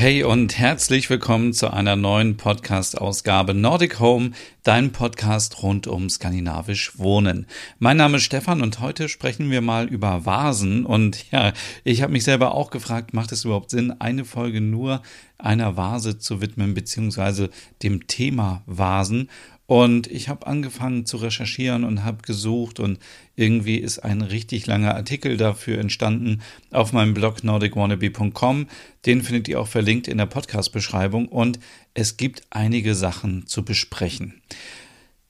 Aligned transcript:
Hey 0.00 0.24
und 0.24 0.56
herzlich 0.56 1.10
willkommen 1.10 1.52
zu 1.52 1.70
einer 1.70 1.94
neuen 1.94 2.38
Podcast-Ausgabe 2.38 3.52
Nordic 3.52 4.00
Home, 4.00 4.30
dein 4.62 4.92
Podcast 4.92 5.62
rund 5.62 5.86
um 5.86 6.08
skandinavisch 6.08 6.98
Wohnen. 6.98 7.46
Mein 7.78 7.98
Name 7.98 8.16
ist 8.16 8.22
Stefan 8.22 8.62
und 8.62 8.80
heute 8.80 9.10
sprechen 9.10 9.50
wir 9.50 9.60
mal 9.60 9.88
über 9.88 10.24
Vasen. 10.24 10.86
Und 10.86 11.30
ja, 11.32 11.52
ich 11.84 12.00
habe 12.00 12.14
mich 12.14 12.24
selber 12.24 12.54
auch 12.54 12.70
gefragt, 12.70 13.12
macht 13.12 13.30
es 13.30 13.44
überhaupt 13.44 13.68
Sinn, 13.68 13.92
eine 14.00 14.24
Folge 14.24 14.62
nur 14.62 15.02
einer 15.36 15.76
Vase 15.76 16.18
zu 16.18 16.40
widmen, 16.40 16.72
beziehungsweise 16.72 17.50
dem 17.82 18.06
Thema 18.06 18.62
Vasen? 18.64 19.28
Und 19.70 20.08
ich 20.08 20.28
habe 20.28 20.48
angefangen 20.48 21.06
zu 21.06 21.18
recherchieren 21.18 21.84
und 21.84 22.02
habe 22.02 22.22
gesucht 22.22 22.80
und 22.80 22.98
irgendwie 23.36 23.76
ist 23.76 24.00
ein 24.00 24.20
richtig 24.20 24.66
langer 24.66 24.96
Artikel 24.96 25.36
dafür 25.36 25.78
entstanden 25.78 26.42
auf 26.72 26.92
meinem 26.92 27.14
Blog 27.14 27.44
nordicwannabe.com. 27.44 28.66
Den 29.06 29.22
findet 29.22 29.46
ihr 29.46 29.60
auch 29.60 29.68
verlinkt 29.68 30.08
in 30.08 30.18
der 30.18 30.26
Podcast-Beschreibung 30.26 31.28
und 31.28 31.60
es 31.94 32.16
gibt 32.16 32.42
einige 32.50 32.96
Sachen 32.96 33.46
zu 33.46 33.64
besprechen. 33.64 34.42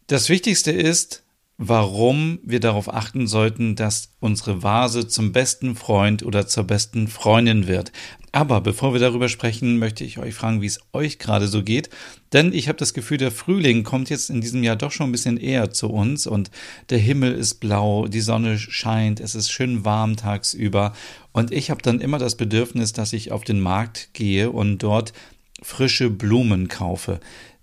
Das 0.07 0.31
Wichtigste 0.31 0.73
ist, 0.73 1.23
warum 1.59 2.39
wir 2.43 2.61
darauf 2.61 2.91
achten 2.91 3.27
sollten, 3.27 3.77
dass 3.77 4.15
unsere 4.21 4.63
Vase 4.63 5.07
zum 5.07 5.33
besten 5.33 5.77
Freund 5.77 6.23
oder 6.23 6.47
zur 6.47 6.65
besten 6.65 7.09
Freundin 7.09 7.67
wird. 7.67 7.93
Aber 8.33 8.61
bevor 8.61 8.93
wir 8.93 9.01
darüber 9.01 9.29
sprechen, 9.29 9.79
möchte 9.79 10.05
ich 10.05 10.19
euch 10.19 10.35
fragen, 10.35 10.63
wie 10.63 10.67
es 10.67 10.81
euch 10.93 11.19
gerade 11.19 11.49
so 11.49 11.65
geht. 11.65 11.91
Denn 12.33 12.53
ich 12.53 12.69
habe 12.69 12.79
das 12.79 12.95
Gefühl, 12.95 13.19
der 13.19 13.33
Frühling 13.33 13.83
kommt 13.83 14.09
jetzt 14.09 14.31
in 14.31 14.41
diesem 14.41 14.63
Jahr 14.63 14.77
doch 14.77 14.93
schon 14.93 15.09
ein 15.09 15.13
bisschen 15.13 15.37
eher 15.37 15.71
zu 15.73 15.89
uns 15.89 16.29
und 16.29 16.51
der 16.91 16.99
Himmel 16.99 17.33
ist 17.33 17.55
blau, 17.55 18.07
die 18.07 18.21
Sonne 18.21 18.59
scheint, 18.59 19.19
es 19.19 19.35
ist 19.35 19.51
schön 19.51 19.85
warm 19.85 20.17
tagsüber. 20.17 20.95
Und 21.33 21.53
ich 21.53 21.71
habe 21.71 21.83
dann 21.83 22.01
immer 22.01 22.19
das 22.19 22.37
Bedürfnis, 22.37 22.93
dass 22.93 23.13
ich 23.13 23.33
auf 23.33 23.43
den 23.43 23.61
Markt 23.61 24.11
gehe 24.13 24.51
und 24.51 24.79
dort 24.79 25.13
frische 25.63 26.09
Blumen 26.09 26.69
kaufe. 26.69 27.21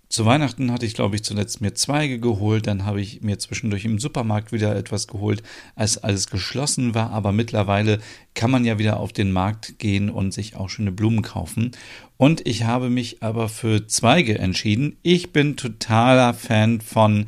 Zu 0.09 0.25
Weihnachten 0.25 0.71
hatte 0.71 0.85
ich, 0.85 0.93
glaube 0.93 1.17
ich, 1.17 1.23
zuletzt 1.23 1.59
mir 1.59 1.73
Zweige 1.73 2.19
geholt. 2.19 2.65
Dann 2.65 2.85
habe 2.85 3.01
ich 3.01 3.21
mir 3.21 3.39
zwischendurch 3.39 3.83
im 3.83 3.99
Supermarkt 3.99 4.53
wieder 4.53 4.73
etwas 4.75 5.07
geholt, 5.07 5.43
als 5.75 5.97
alles 5.97 6.29
geschlossen 6.29 6.95
war. 6.95 7.11
Aber 7.11 7.33
mittlerweile 7.33 7.99
kann 8.33 8.49
man 8.49 8.63
ja 8.63 8.79
wieder 8.79 8.99
auf 8.99 9.11
den 9.11 9.33
Markt 9.33 9.79
gehen 9.79 10.09
und 10.09 10.33
sich 10.33 10.55
auch 10.55 10.69
schöne 10.69 10.93
Blumen 10.93 11.23
kaufen. 11.23 11.71
Und 12.15 12.47
ich 12.47 12.63
habe 12.63 12.89
mich 12.89 13.21
aber 13.21 13.49
für 13.49 13.87
Zweige 13.87 14.39
entschieden. 14.39 14.95
Ich 15.03 15.33
bin 15.33 15.57
totaler 15.57 16.33
Fan 16.33 16.79
von 16.79 17.25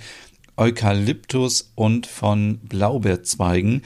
Eukalyptus 0.56 1.72
und 1.76 2.08
von 2.08 2.60
Blaubeerzweigen. 2.60 3.84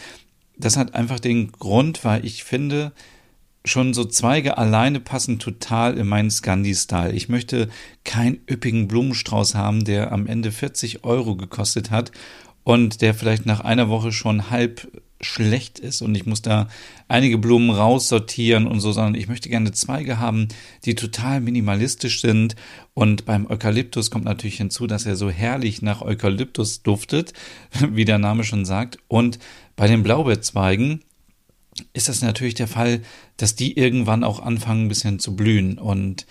Das 0.57 0.77
hat 0.77 0.93
einfach 0.93 1.19
den 1.19 1.51
Grund, 1.51 2.05
weil 2.05 2.23
ich 2.25 2.43
finde, 2.43 2.91
schon 3.65 3.93
so 3.93 4.03
Zweige 4.03 4.57
alleine 4.57 4.99
passen 4.99 5.39
total 5.39 5.97
in 5.97 6.07
meinen 6.07 6.31
Scandi-Style. 6.31 7.13
Ich 7.13 7.29
möchte 7.29 7.69
keinen 8.03 8.39
üppigen 8.49 8.87
Blumenstrauß 8.87 9.55
haben, 9.55 9.85
der 9.85 10.11
am 10.11 10.27
Ende 10.27 10.51
40 10.51 11.03
Euro 11.03 11.35
gekostet 11.35 11.91
hat 11.91 12.11
und 12.63 13.01
der 13.01 13.13
vielleicht 13.13 13.45
nach 13.45 13.61
einer 13.61 13.89
Woche 13.89 14.11
schon 14.11 14.49
halb 14.49 14.87
schlecht 15.21 15.79
ist 15.79 16.01
und 16.01 16.15
ich 16.15 16.25
muss 16.25 16.41
da 16.41 16.67
einige 17.07 17.37
Blumen 17.37 17.69
raussortieren 17.69 18.67
und 18.67 18.81
so, 18.81 18.91
sondern 18.91 19.15
ich 19.15 19.27
möchte 19.27 19.49
gerne 19.49 19.71
Zweige 19.71 20.19
haben, 20.19 20.49
die 20.85 20.95
total 20.95 21.39
minimalistisch 21.39 22.21
sind. 22.21 22.55
Und 22.93 23.25
beim 23.25 23.49
Eukalyptus 23.49 24.11
kommt 24.11 24.25
natürlich 24.25 24.57
hinzu, 24.57 24.85
dass 24.85 25.05
er 25.05 25.15
so 25.15 25.29
herrlich 25.29 25.81
nach 25.81 26.01
Eukalyptus 26.01 26.83
duftet, 26.83 27.33
wie 27.89 28.05
der 28.05 28.17
Name 28.17 28.43
schon 28.43 28.65
sagt. 28.65 28.97
Und 29.07 29.39
bei 29.75 29.87
den 29.87 30.03
Blaubeerzweigen 30.03 31.03
ist 31.93 32.09
das 32.09 32.21
natürlich 32.21 32.55
der 32.55 32.67
Fall, 32.67 33.01
dass 33.37 33.55
die 33.55 33.77
irgendwann 33.77 34.23
auch 34.23 34.39
anfangen, 34.39 34.85
ein 34.85 34.89
bisschen 34.89 35.19
zu 35.19 35.35
blühen. 35.35 35.77
Und 35.77 36.25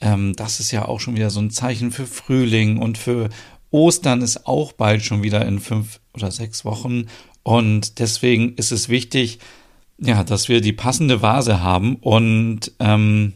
ähm, 0.00 0.34
das 0.36 0.60
ist 0.60 0.70
ja 0.70 0.86
auch 0.86 1.00
schon 1.00 1.16
wieder 1.16 1.30
so 1.30 1.40
ein 1.40 1.50
Zeichen 1.50 1.90
für 1.90 2.06
Frühling 2.06 2.78
und 2.78 2.98
für 2.98 3.28
Ostern 3.70 4.22
ist 4.22 4.46
auch 4.46 4.72
bald 4.72 5.02
schon 5.02 5.22
wieder 5.22 5.44
in 5.44 5.60
fünf 5.60 6.00
oder 6.14 6.30
sechs 6.30 6.64
Wochen. 6.64 7.06
Und 7.42 7.98
deswegen 7.98 8.54
ist 8.54 8.72
es 8.72 8.88
wichtig, 8.88 9.38
ja, 9.98 10.24
dass 10.24 10.48
wir 10.48 10.60
die 10.60 10.72
passende 10.72 11.22
Vase 11.22 11.60
haben. 11.60 11.96
Und 11.96 12.72
ähm, 12.78 13.34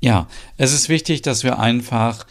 ja, 0.00 0.28
es 0.56 0.72
ist 0.72 0.88
wichtig, 0.88 1.22
dass 1.22 1.44
wir 1.44 1.58
einfach 1.58 2.26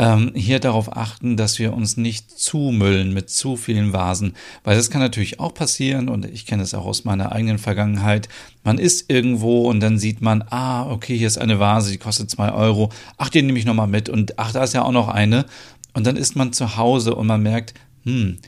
ähm, 0.00 0.32
hier 0.34 0.60
darauf 0.60 0.96
achten, 0.96 1.36
dass 1.36 1.58
wir 1.58 1.74
uns 1.74 1.98
nicht 1.98 2.30
zumüllen 2.30 3.12
mit 3.12 3.28
zu 3.28 3.56
vielen 3.56 3.92
Vasen, 3.92 4.34
weil 4.64 4.74
das 4.74 4.88
kann 4.88 5.02
natürlich 5.02 5.40
auch 5.40 5.52
passieren 5.52 6.08
und 6.08 6.24
ich 6.24 6.46
kenne 6.46 6.62
es 6.62 6.72
auch 6.72 6.86
aus 6.86 7.04
meiner 7.04 7.32
eigenen 7.32 7.58
Vergangenheit. 7.58 8.30
Man 8.64 8.78
ist 8.78 9.10
irgendwo 9.10 9.68
und 9.68 9.80
dann 9.80 9.98
sieht 9.98 10.22
man, 10.22 10.42
ah, 10.48 10.90
okay, 10.90 11.18
hier 11.18 11.26
ist 11.26 11.36
eine 11.36 11.60
Vase, 11.60 11.92
die 11.92 11.98
kostet 11.98 12.30
zwei 12.30 12.50
Euro. 12.50 12.90
Ach, 13.18 13.28
die 13.28 13.42
nehme 13.42 13.58
ich 13.58 13.66
nochmal 13.66 13.88
mit 13.88 14.08
und 14.08 14.38
ach, 14.38 14.52
da 14.52 14.64
ist 14.64 14.72
ja 14.72 14.84
auch 14.84 14.92
noch 14.92 15.08
eine. 15.08 15.44
Und 15.92 16.06
dann 16.06 16.16
ist 16.16 16.34
man 16.34 16.54
zu 16.54 16.78
Hause 16.78 17.14
und 17.14 17.26
man 17.26 17.42
merkt, 17.42 17.74
hm, 18.04 18.38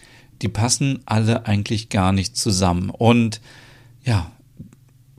die 0.40 0.48
passen 0.48 1.00
alle 1.04 1.44
eigentlich 1.44 1.90
gar 1.90 2.12
nicht 2.12 2.34
zusammen. 2.34 2.88
Und 2.88 3.42
ja, 4.04 4.32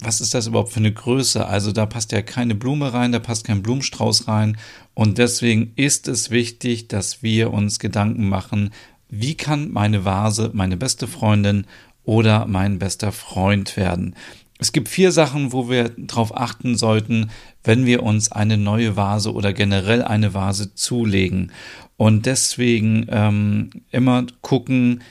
was 0.03 0.21
ist 0.21 0.33
das 0.33 0.47
überhaupt 0.47 0.71
für 0.71 0.79
eine 0.79 0.93
Größe? 0.93 1.45
Also 1.45 1.71
da 1.71 1.85
passt 1.85 2.11
ja 2.11 2.21
keine 2.21 2.55
Blume 2.55 2.93
rein, 2.93 3.11
da 3.11 3.19
passt 3.19 3.45
kein 3.45 3.63
Blumenstrauß 3.63 4.27
rein. 4.27 4.57
Und 4.93 5.17
deswegen 5.17 5.73
ist 5.75 6.07
es 6.07 6.29
wichtig, 6.29 6.87
dass 6.87 7.23
wir 7.23 7.51
uns 7.53 7.79
Gedanken 7.79 8.29
machen, 8.29 8.71
wie 9.09 9.35
kann 9.35 9.71
meine 9.71 10.05
Vase 10.05 10.51
meine 10.53 10.77
beste 10.77 11.07
Freundin 11.07 11.65
oder 12.03 12.47
mein 12.47 12.79
bester 12.79 13.11
Freund 13.11 13.77
werden. 13.77 14.15
Es 14.59 14.71
gibt 14.71 14.87
vier 14.87 15.11
Sachen, 15.11 15.51
wo 15.51 15.69
wir 15.69 15.89
darauf 15.97 16.35
achten 16.35 16.77
sollten, 16.77 17.31
wenn 17.63 17.85
wir 17.85 18.03
uns 18.03 18.31
eine 18.31 18.57
neue 18.57 18.95
Vase 18.95 19.33
oder 19.33 19.51
generell 19.51 20.03
eine 20.03 20.33
Vase 20.33 20.73
zulegen. 20.73 21.51
Und 21.97 22.25
deswegen 22.25 23.07
ähm, 23.09 23.69
immer 23.91 24.25
gucken, 24.41 25.01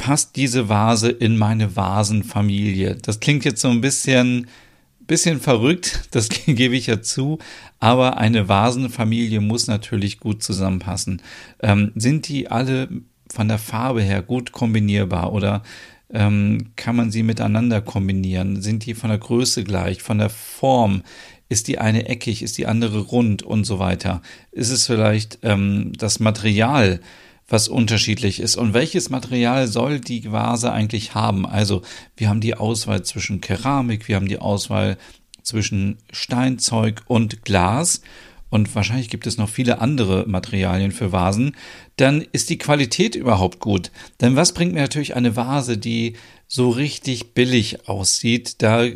passt 0.00 0.36
diese 0.36 0.70
Vase 0.70 1.10
in 1.10 1.36
meine 1.36 1.76
Vasenfamilie? 1.76 2.96
Das 3.02 3.20
klingt 3.20 3.44
jetzt 3.44 3.60
so 3.60 3.68
ein 3.68 3.82
bisschen, 3.82 4.48
bisschen 5.06 5.40
verrückt, 5.40 6.04
das 6.10 6.28
gebe 6.46 6.74
ich 6.74 6.86
ja 6.86 7.02
zu, 7.02 7.38
aber 7.80 8.16
eine 8.16 8.48
Vasenfamilie 8.48 9.40
muss 9.40 9.66
natürlich 9.66 10.18
gut 10.18 10.42
zusammenpassen. 10.42 11.20
Ähm, 11.62 11.92
sind 11.96 12.28
die 12.28 12.48
alle 12.50 12.88
von 13.30 13.46
der 13.46 13.58
Farbe 13.58 14.00
her 14.00 14.22
gut 14.22 14.52
kombinierbar 14.52 15.34
oder 15.34 15.62
ähm, 16.08 16.70
kann 16.76 16.96
man 16.96 17.10
sie 17.10 17.22
miteinander 17.22 17.82
kombinieren? 17.82 18.62
Sind 18.62 18.86
die 18.86 18.94
von 18.94 19.10
der 19.10 19.18
Größe 19.18 19.64
gleich, 19.64 20.02
von 20.02 20.16
der 20.16 20.30
Form? 20.30 21.02
Ist 21.50 21.68
die 21.68 21.78
eine 21.78 22.08
eckig, 22.08 22.42
ist 22.42 22.56
die 22.56 22.66
andere 22.66 23.00
rund 23.00 23.42
und 23.42 23.64
so 23.64 23.78
weiter? 23.78 24.22
Ist 24.50 24.70
es 24.70 24.86
vielleicht 24.86 25.40
ähm, 25.42 25.92
das 25.98 26.20
Material? 26.20 27.00
Was 27.50 27.68
unterschiedlich 27.68 28.40
ist. 28.40 28.56
Und 28.56 28.72
welches 28.72 29.10
Material 29.10 29.66
soll 29.66 30.00
die 30.00 30.32
Vase 30.32 30.72
eigentlich 30.72 31.14
haben? 31.14 31.44
Also 31.44 31.82
wir 32.16 32.28
haben 32.28 32.40
die 32.40 32.54
Auswahl 32.54 33.02
zwischen 33.02 33.40
Keramik, 33.40 34.08
wir 34.08 34.16
haben 34.16 34.28
die 34.28 34.38
Auswahl 34.38 34.96
zwischen 35.42 35.98
Steinzeug 36.12 37.02
und 37.06 37.44
Glas 37.44 38.00
und 38.50 38.74
wahrscheinlich 38.74 39.08
gibt 39.08 39.26
es 39.26 39.38
noch 39.38 39.48
viele 39.48 39.80
andere 39.80 40.24
Materialien 40.26 40.90
für 40.92 41.12
Vasen, 41.12 41.56
dann 41.96 42.26
ist 42.32 42.50
die 42.50 42.58
Qualität 42.58 43.14
überhaupt 43.14 43.60
gut. 43.60 43.90
Denn 44.20 44.36
was 44.36 44.52
bringt 44.52 44.72
mir 44.72 44.80
natürlich 44.80 45.14
eine 45.14 45.36
Vase, 45.36 45.78
die 45.78 46.14
so 46.48 46.70
richtig 46.70 47.32
billig 47.32 47.88
aussieht? 47.88 48.60
Da 48.62 48.86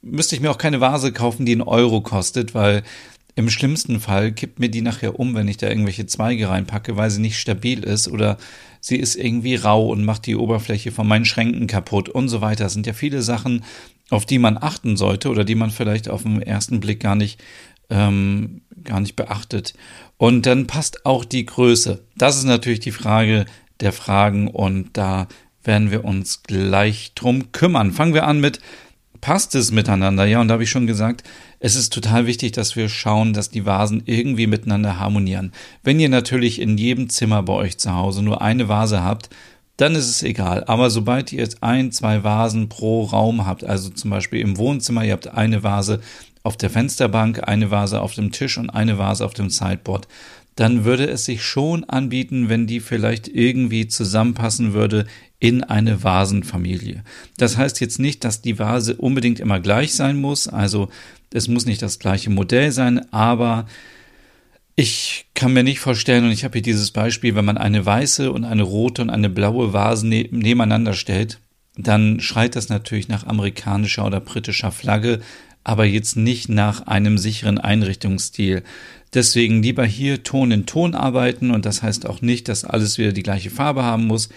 müsste 0.00 0.36
ich 0.36 0.40
mir 0.40 0.50
auch 0.50 0.58
keine 0.58 0.80
Vase 0.80 1.12
kaufen, 1.12 1.44
die 1.44 1.52
einen 1.52 1.62
Euro 1.62 2.00
kostet, 2.00 2.54
weil 2.54 2.84
im 3.36 3.50
schlimmsten 3.50 4.00
Fall 4.00 4.32
kippt 4.32 4.58
mir 4.58 4.70
die 4.70 4.80
nachher 4.80 5.20
um, 5.20 5.34
wenn 5.34 5.46
ich 5.46 5.58
da 5.58 5.68
irgendwelche 5.68 6.06
Zweige 6.06 6.48
reinpacke, 6.48 6.96
weil 6.96 7.10
sie 7.10 7.20
nicht 7.20 7.38
stabil 7.38 7.84
ist 7.84 8.08
oder 8.08 8.38
sie 8.80 8.96
ist 8.96 9.14
irgendwie 9.14 9.56
rau 9.56 9.90
und 9.90 10.04
macht 10.04 10.24
die 10.24 10.36
Oberfläche 10.36 10.90
von 10.90 11.06
meinen 11.06 11.26
Schränken 11.26 11.66
kaputt 11.66 12.08
und 12.08 12.30
so 12.30 12.40
weiter. 12.40 12.64
Das 12.64 12.72
sind 12.72 12.86
ja 12.86 12.94
viele 12.94 13.20
Sachen, 13.20 13.62
auf 14.08 14.24
die 14.24 14.38
man 14.38 14.56
achten 14.56 14.96
sollte 14.96 15.28
oder 15.28 15.44
die 15.44 15.54
man 15.54 15.70
vielleicht 15.70 16.08
auf 16.08 16.22
den 16.22 16.40
ersten 16.40 16.80
Blick 16.80 17.00
gar 17.00 17.14
nicht, 17.14 17.38
ähm, 17.90 18.62
gar 18.82 19.00
nicht 19.00 19.16
beachtet. 19.16 19.74
Und 20.16 20.46
dann 20.46 20.66
passt 20.66 21.04
auch 21.04 21.26
die 21.26 21.44
Größe. 21.44 22.02
Das 22.16 22.38
ist 22.38 22.44
natürlich 22.44 22.80
die 22.80 22.90
Frage 22.90 23.44
der 23.80 23.92
Fragen 23.92 24.48
und 24.48 24.96
da 24.96 25.28
werden 25.62 25.90
wir 25.90 26.06
uns 26.06 26.42
gleich 26.42 27.12
drum 27.14 27.52
kümmern. 27.52 27.92
Fangen 27.92 28.14
wir 28.14 28.26
an 28.26 28.40
mit 28.40 28.60
passt 29.20 29.54
es 29.54 29.72
miteinander? 29.72 30.24
Ja, 30.24 30.40
und 30.40 30.48
da 30.48 30.52
habe 30.52 30.62
ich 30.62 30.70
schon 30.70 30.86
gesagt, 30.86 31.24
es 31.66 31.74
ist 31.74 31.92
total 31.92 32.26
wichtig, 32.26 32.52
dass 32.52 32.76
wir 32.76 32.88
schauen, 32.88 33.32
dass 33.32 33.50
die 33.50 33.66
Vasen 33.66 34.04
irgendwie 34.06 34.46
miteinander 34.46 35.00
harmonieren. 35.00 35.50
Wenn 35.82 35.98
ihr 35.98 36.08
natürlich 36.08 36.60
in 36.60 36.78
jedem 36.78 37.08
Zimmer 37.08 37.42
bei 37.42 37.54
euch 37.54 37.76
zu 37.76 37.92
Hause 37.92 38.22
nur 38.22 38.40
eine 38.40 38.68
Vase 38.68 39.02
habt, 39.02 39.30
dann 39.76 39.96
ist 39.96 40.08
es 40.08 40.22
egal. 40.22 40.62
Aber 40.68 40.90
sobald 40.90 41.32
ihr 41.32 41.40
jetzt 41.40 41.64
ein, 41.64 41.90
zwei 41.90 42.22
Vasen 42.22 42.68
pro 42.68 43.02
Raum 43.02 43.46
habt, 43.46 43.64
also 43.64 43.90
zum 43.90 44.10
Beispiel 44.12 44.42
im 44.42 44.58
Wohnzimmer, 44.58 45.04
ihr 45.04 45.12
habt 45.12 45.26
eine 45.26 45.64
Vase 45.64 45.98
auf 46.44 46.56
der 46.56 46.70
Fensterbank, 46.70 47.48
eine 47.48 47.72
Vase 47.72 48.00
auf 48.00 48.14
dem 48.14 48.30
Tisch 48.30 48.58
und 48.58 48.70
eine 48.70 48.96
Vase 48.96 49.24
auf 49.24 49.34
dem 49.34 49.50
Sideboard, 49.50 50.06
dann 50.54 50.84
würde 50.84 51.08
es 51.08 51.24
sich 51.24 51.42
schon 51.42 51.82
anbieten, 51.82 52.48
wenn 52.48 52.68
die 52.68 52.78
vielleicht 52.78 53.26
irgendwie 53.26 53.88
zusammenpassen 53.88 54.72
würde 54.72 55.06
in 55.38 55.62
eine 55.62 56.02
Vasenfamilie. 56.02 57.02
Das 57.36 57.58
heißt 57.58 57.80
jetzt 57.80 57.98
nicht, 57.98 58.24
dass 58.24 58.40
die 58.40 58.58
Vase 58.58 58.96
unbedingt 58.96 59.38
immer 59.40 59.60
gleich 59.60 59.94
sein 59.94 60.16
muss, 60.16 60.48
also 60.48 60.88
es 61.32 61.48
muss 61.48 61.66
nicht 61.66 61.82
das 61.82 61.98
gleiche 61.98 62.30
Modell 62.30 62.72
sein, 62.72 63.12
aber 63.12 63.66
ich 64.74 65.26
kann 65.34 65.54
mir 65.54 65.64
nicht 65.64 65.80
vorstellen, 65.80 66.24
und 66.24 66.32
ich 66.32 66.44
habe 66.44 66.54
hier 66.54 66.62
dieses 66.62 66.90
Beispiel, 66.90 67.34
wenn 67.34 67.44
man 67.46 67.56
eine 67.58 67.84
weiße 67.84 68.30
und 68.30 68.44
eine 68.44 68.62
rote 68.62 69.02
und 69.02 69.10
eine 69.10 69.30
blaue 69.30 69.72
Vase 69.72 70.06
ne 70.06 70.28
nebeneinander 70.30 70.92
stellt, 70.92 71.40
dann 71.76 72.20
schreit 72.20 72.56
das 72.56 72.68
natürlich 72.68 73.08
nach 73.08 73.26
amerikanischer 73.26 74.06
oder 74.06 74.20
britischer 74.20 74.72
Flagge, 74.72 75.20
aber 75.64 75.84
jetzt 75.84 76.16
nicht 76.16 76.48
nach 76.48 76.86
einem 76.86 77.18
sicheren 77.18 77.58
Einrichtungsstil. 77.58 78.62
Deswegen 79.14 79.62
lieber 79.62 79.84
hier 79.84 80.22
Ton 80.22 80.50
in 80.50 80.66
Ton 80.66 80.94
arbeiten 80.94 81.50
und 81.50 81.64
das 81.64 81.82
heißt 81.82 82.06
auch 82.06 82.20
nicht, 82.20 82.48
dass 82.48 82.64
alles 82.64 82.98
wieder 82.98 83.12
die 83.12 83.22
gleiche 83.22 83.50
Farbe 83.50 83.82
haben 83.82 84.06
muss. 84.06 84.28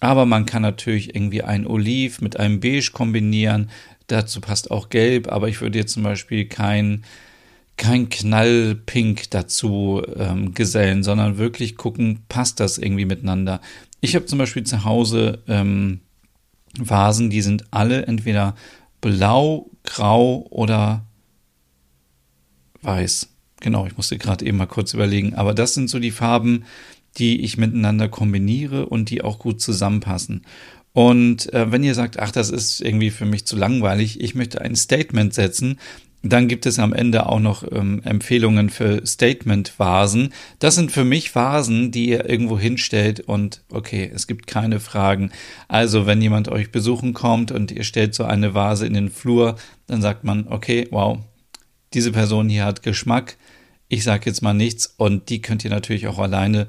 Aber 0.00 0.26
man 0.26 0.44
kann 0.44 0.62
natürlich 0.62 1.14
irgendwie 1.14 1.42
ein 1.42 1.66
Oliv 1.66 2.20
mit 2.20 2.38
einem 2.38 2.60
Beige 2.60 2.90
kombinieren. 2.92 3.70
Dazu 4.06 4.40
passt 4.40 4.70
auch 4.70 4.90
Gelb, 4.90 5.30
aber 5.30 5.48
ich 5.48 5.60
würde 5.60 5.78
jetzt 5.78 5.92
zum 5.92 6.02
Beispiel 6.02 6.46
kein, 6.46 7.04
kein 7.76 8.08
Knallpink 8.08 9.30
dazu 9.30 10.02
ähm, 10.16 10.54
gesellen, 10.54 11.02
sondern 11.02 11.38
wirklich 11.38 11.76
gucken, 11.76 12.20
passt 12.28 12.60
das 12.60 12.78
irgendwie 12.78 13.06
miteinander. 13.06 13.60
Ich 14.00 14.14
habe 14.14 14.26
zum 14.26 14.38
Beispiel 14.38 14.64
zu 14.64 14.84
Hause 14.84 15.42
ähm, 15.48 16.00
Vasen, 16.78 17.30
die 17.30 17.42
sind 17.42 17.64
alle 17.70 18.06
entweder 18.06 18.54
blau, 19.00 19.70
grau 19.84 20.46
oder 20.50 21.04
weiß. 22.82 23.28
Genau, 23.60 23.86
ich 23.86 23.96
musste 23.96 24.18
gerade 24.18 24.44
eben 24.44 24.58
mal 24.58 24.66
kurz 24.66 24.92
überlegen. 24.92 25.34
Aber 25.34 25.54
das 25.54 25.74
sind 25.74 25.88
so 25.88 25.98
die 25.98 26.10
Farben, 26.10 26.64
die 27.16 27.42
ich 27.42 27.56
miteinander 27.56 28.08
kombiniere 28.08 28.86
und 28.86 29.10
die 29.10 29.22
auch 29.22 29.38
gut 29.38 29.60
zusammenpassen. 29.60 30.44
Und 30.94 31.52
äh, 31.52 31.72
wenn 31.72 31.82
ihr 31.82 31.94
sagt, 31.94 32.20
ach, 32.20 32.30
das 32.30 32.50
ist 32.50 32.80
irgendwie 32.80 33.10
für 33.10 33.26
mich 33.26 33.46
zu 33.46 33.56
langweilig, 33.56 34.20
ich 34.20 34.36
möchte 34.36 34.60
ein 34.60 34.76
Statement 34.76 35.34
setzen, 35.34 35.78
dann 36.22 36.46
gibt 36.48 36.66
es 36.66 36.78
am 36.78 36.92
Ende 36.92 37.26
auch 37.26 37.40
noch 37.40 37.64
ähm, 37.70 38.00
Empfehlungen 38.04 38.70
für 38.70 39.04
Statement-Vasen. 39.04 40.32
Das 40.60 40.76
sind 40.76 40.92
für 40.92 41.04
mich 41.04 41.34
Vasen, 41.34 41.90
die 41.90 42.08
ihr 42.10 42.30
irgendwo 42.30 42.58
hinstellt 42.58 43.20
und 43.20 43.62
okay, 43.70 44.10
es 44.14 44.28
gibt 44.28 44.46
keine 44.46 44.78
Fragen. 44.78 45.32
Also 45.66 46.06
wenn 46.06 46.22
jemand 46.22 46.48
euch 46.48 46.70
besuchen 46.70 47.12
kommt 47.12 47.50
und 47.50 47.72
ihr 47.72 47.84
stellt 47.84 48.14
so 48.14 48.24
eine 48.24 48.54
Vase 48.54 48.86
in 48.86 48.94
den 48.94 49.10
Flur, 49.10 49.56
dann 49.88 50.00
sagt 50.00 50.22
man, 50.22 50.46
okay, 50.48 50.86
wow, 50.92 51.18
diese 51.92 52.12
Person 52.12 52.48
hier 52.48 52.64
hat 52.64 52.84
Geschmack. 52.84 53.36
Ich 53.88 54.04
sage 54.04 54.26
jetzt 54.26 54.42
mal 54.42 54.54
nichts 54.54 54.94
und 54.96 55.28
die 55.28 55.42
könnt 55.42 55.64
ihr 55.64 55.70
natürlich 55.70 56.06
auch 56.06 56.18
alleine 56.20 56.68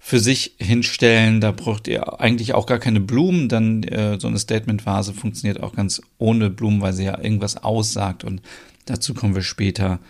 für 0.00 0.18
sich 0.18 0.54
hinstellen. 0.58 1.40
Da 1.40 1.52
braucht 1.52 1.86
ihr 1.86 2.20
eigentlich 2.20 2.54
auch 2.54 2.66
gar 2.66 2.78
keine 2.78 3.00
Blumen. 3.00 3.48
Dann 3.48 3.84
äh, 3.84 4.18
so 4.18 4.26
eine 4.26 4.38
Statement-Vase 4.38 5.12
funktioniert 5.12 5.62
auch 5.62 5.74
ganz 5.74 6.02
ohne 6.18 6.50
Blumen, 6.50 6.80
weil 6.80 6.94
sie 6.94 7.04
ja 7.04 7.22
irgendwas 7.22 7.62
aussagt 7.62 8.24
und 8.24 8.42
Dazu 8.90 9.14
kommen 9.14 9.36
wir 9.36 9.42
später 9.42 10.00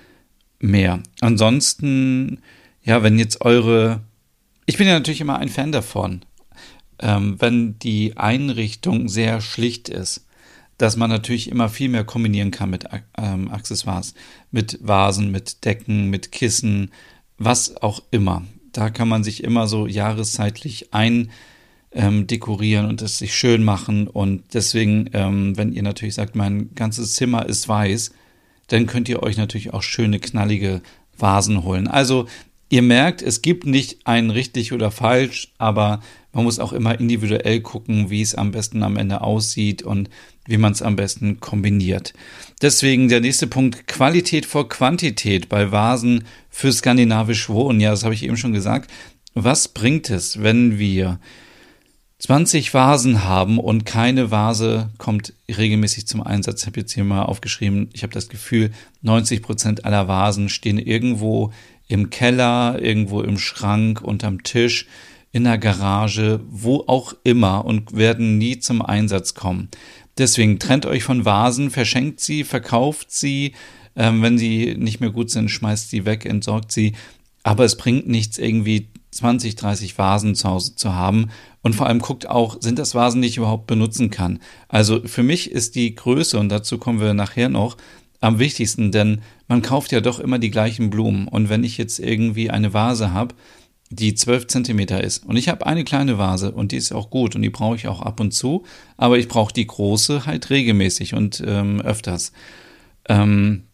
mehr. 0.59 1.03
Ansonsten, 1.21 2.41
ja, 2.83 3.03
wenn 3.03 3.19
jetzt 3.19 3.43
eure, 3.43 4.01
ich 4.65 4.79
bin 4.79 4.87
ja 4.87 4.95
natürlich 4.95 5.21
immer 5.21 5.39
ein 5.39 5.51
Fan 5.51 5.71
davon, 5.71 6.23
ähm, 6.99 7.37
wenn 7.39 7.79
die 7.79 8.17
Einrichtung 8.17 9.09
sehr 9.09 9.43
schlicht 9.43 9.91
ist, 9.91 10.27
dass 10.79 10.97
man 10.97 11.11
natürlich 11.11 11.51
immer 11.51 11.69
viel 11.69 11.91
mehr 11.91 12.05
kombinieren 12.05 12.51
kann 12.51 12.71
mit 12.71 12.87
ähm, 13.19 13.51
Accessoires, 13.51 14.15
mit 14.51 14.79
Vasen, 14.81 15.31
mit 15.31 15.67
Decken, 15.67 16.09
mit 16.09 16.33
Kissen, 16.33 16.91
was 17.37 17.83
auch 17.83 18.03
immer. 18.11 18.47
Da 18.73 18.91
kann 18.91 19.09
man 19.09 19.25
sich 19.25 19.43
immer 19.45 19.67
so 19.67 19.87
jahreszeitlich 19.87 20.93
ein 20.93 21.31
ähm, 21.93 22.27
dekorieren 22.27 22.87
und 22.87 23.03
es 23.03 23.19
sich 23.19 23.35
schön 23.35 23.65
machen. 23.65 24.07
Und 24.07 24.55
deswegen, 24.55 25.11
ähm, 25.13 25.57
wenn 25.57 25.73
ihr 25.73 25.83
natürlich 25.83 26.15
sagt, 26.15 26.37
mein 26.37 26.75
ganzes 26.75 27.15
Zimmer 27.15 27.47
ist 27.47 27.69
weiß, 27.69 28.13
dann 28.69 28.87
könnt 28.87 29.09
ihr 29.09 29.23
euch 29.23 29.37
natürlich 29.37 29.75
auch 29.75 29.83
schöne, 29.83 30.21
knallige 30.21 30.83
Vasen 31.19 31.65
holen. 31.65 31.89
Also 31.89 32.27
ihr 32.71 32.83
merkt, 32.83 33.21
es 33.21 33.43
gibt 33.43 33.67
nicht 33.67 34.07
ein 34.07 34.31
richtig 34.31 34.73
oder 34.73 34.91
falsch, 34.91 35.53
aber 35.59 36.01
man 36.33 36.45
muss 36.45 36.61
auch 36.61 36.73
immer 36.73 36.99
individuell 36.99 37.61
gucken, 37.61 38.09
wie 38.09 38.23
es 38.23 38.35
am 38.35 38.53
besten 38.53 38.83
am 38.83 38.97
Ende 38.97 39.21
aussieht 39.21 39.83
und 39.83 40.09
wie 40.47 40.57
man 40.57 40.73
es 40.73 40.81
am 40.81 40.97
besten 40.97 41.41
kombiniert. 41.41 42.15
Deswegen 42.63 43.09
der 43.09 43.21
nächste 43.21 43.49
Punkt, 43.49 43.87
Qualität 43.89 44.47
vor 44.47 44.69
Quantität 44.69 45.49
bei 45.49 45.71
Vasen 45.73 46.25
für 46.49 46.73
skandinavisch 46.73 47.49
Wohnen. 47.49 47.81
Ja, 47.81 47.91
das 47.91 48.05
habe 48.05 48.15
ich 48.15 48.23
eben 48.23 48.37
schon 48.37 48.53
gesagt. 48.53 48.91
Was 49.35 49.69
bringt 49.69 50.09
es, 50.09 50.43
wenn 50.43 50.79
wir 50.79 51.19
20 52.21 52.75
Vasen 52.75 53.25
haben 53.25 53.59
und 53.59 53.87
keine 53.87 54.31
Vase 54.31 54.91
kommt 54.99 55.33
regelmäßig 55.49 56.07
zum 56.07 56.23
Einsatz. 56.23 56.61
Ich 56.61 56.67
habe 56.67 56.81
jetzt 56.81 56.93
hier 56.93 57.03
mal 57.03 57.23
aufgeschrieben, 57.23 57.89
ich 57.95 58.03
habe 58.03 58.13
das 58.13 58.29
Gefühl, 58.29 58.73
90 59.01 59.41
Prozent 59.41 59.85
aller 59.87 60.07
Vasen 60.07 60.51
stehen 60.51 60.79
irgendwo 60.79 61.51
im 61.91 62.11
Keller, 62.11 62.79
irgendwo 62.81 63.21
im 63.21 63.37
Schrank, 63.39 64.01
unterm 64.01 64.43
Tisch, 64.45 64.87
in 65.33 65.45
der 65.45 65.59
Garage, 65.59 66.41
wo 66.49 66.85
auch 66.87 67.15
immer 67.25 67.65
und 67.65 67.97
werden 67.97 68.39
nie 68.39 68.59
zum 68.59 68.83
Einsatz 68.83 69.35
kommen. 69.35 69.69
Deswegen 70.19 70.59
trennt 70.59 70.87
euch 70.87 71.03
von 71.03 71.25
Vasen, 71.25 71.71
verschenkt 71.71 72.21
sie, 72.21 72.45
verkauft 72.45 73.11
sie. 73.11 73.55
Ähm, 73.97 74.23
wenn 74.23 74.39
sie 74.39 74.77
nicht 74.79 75.01
mehr 75.01 75.11
gut 75.11 75.31
sind, 75.31 75.51
schmeißt 75.51 75.91
sie 75.91 76.05
weg, 76.05 76.27
entsorgt 76.27 76.73
sie. 76.73 76.93
Aber 77.43 77.65
es 77.65 77.77
bringt 77.77 78.09
nichts, 78.09 78.39
irgendwie 78.39 78.89
20, 79.11 79.57
30 79.57 79.99
Vasen 79.99 80.35
zu 80.35 80.49
Hause 80.49 80.77
zu 80.77 80.95
haben. 80.95 81.31
Und 81.63 81.75
vor 81.75 81.87
allem 81.87 82.01
guckt 82.01 82.29
auch, 82.29 82.59
sind 82.61 82.79
das 82.79 82.95
Vasen, 82.95 83.23
die 83.23 83.29
ich 83.29 83.37
überhaupt 83.37 83.67
benutzen 83.67 84.11
kann. 84.11 84.41
Also 84.69 85.01
für 85.05 85.23
mich 85.23 85.51
ist 85.51 85.75
die 85.75 85.95
Größe, 85.95 86.39
und 86.39 86.51
dazu 86.51 86.79
kommen 86.79 87.01
wir 87.01 87.15
nachher 87.15 87.49
noch, 87.49 87.77
am 88.21 88.39
wichtigsten, 88.39 88.93
denn 88.93 89.23
man 89.49 89.63
kauft 89.63 89.93
ja 89.93 90.01
doch 90.01 90.21
immer 90.21 90.39
die 90.39 90.51
gleichen 90.51 90.91
Blumen. 90.91 91.27
Und 91.27 91.49
wenn 91.49 91.65
ich 91.65 91.79
jetzt 91.79 91.99
irgendwie 91.99 92.51
eine 92.51 92.75
Vase 92.75 93.13
habe, 93.13 93.35
die 93.89 94.15
12 94.15 94.47
Zentimeter 94.47 95.03
ist, 95.03 95.25
und 95.25 95.37
ich 95.37 95.49
habe 95.49 95.67
eine 95.67 95.85
kleine 95.85 96.19
Vase 96.19 96.53
und 96.53 96.73
die 96.73 96.77
ist 96.77 96.93
auch 96.93 97.11
gut 97.11 97.35
und 97.35 97.43
die 97.43 97.51
brauche 97.51 97.77
ich 97.77 97.89
auch 97.89 98.03
ab 98.03 98.21
und 98.21 98.33
zu, 98.33 98.65
aber 98.97 99.19
ich 99.19 99.27
brauche 99.27 99.53
die 99.53 99.67
große 99.67 100.27
halt 100.27 100.51
regelmäßig 100.51 101.15
und 101.15 101.43
ähm, 101.45 101.81
öfters. 101.81 102.33
Ähm, 103.09 103.65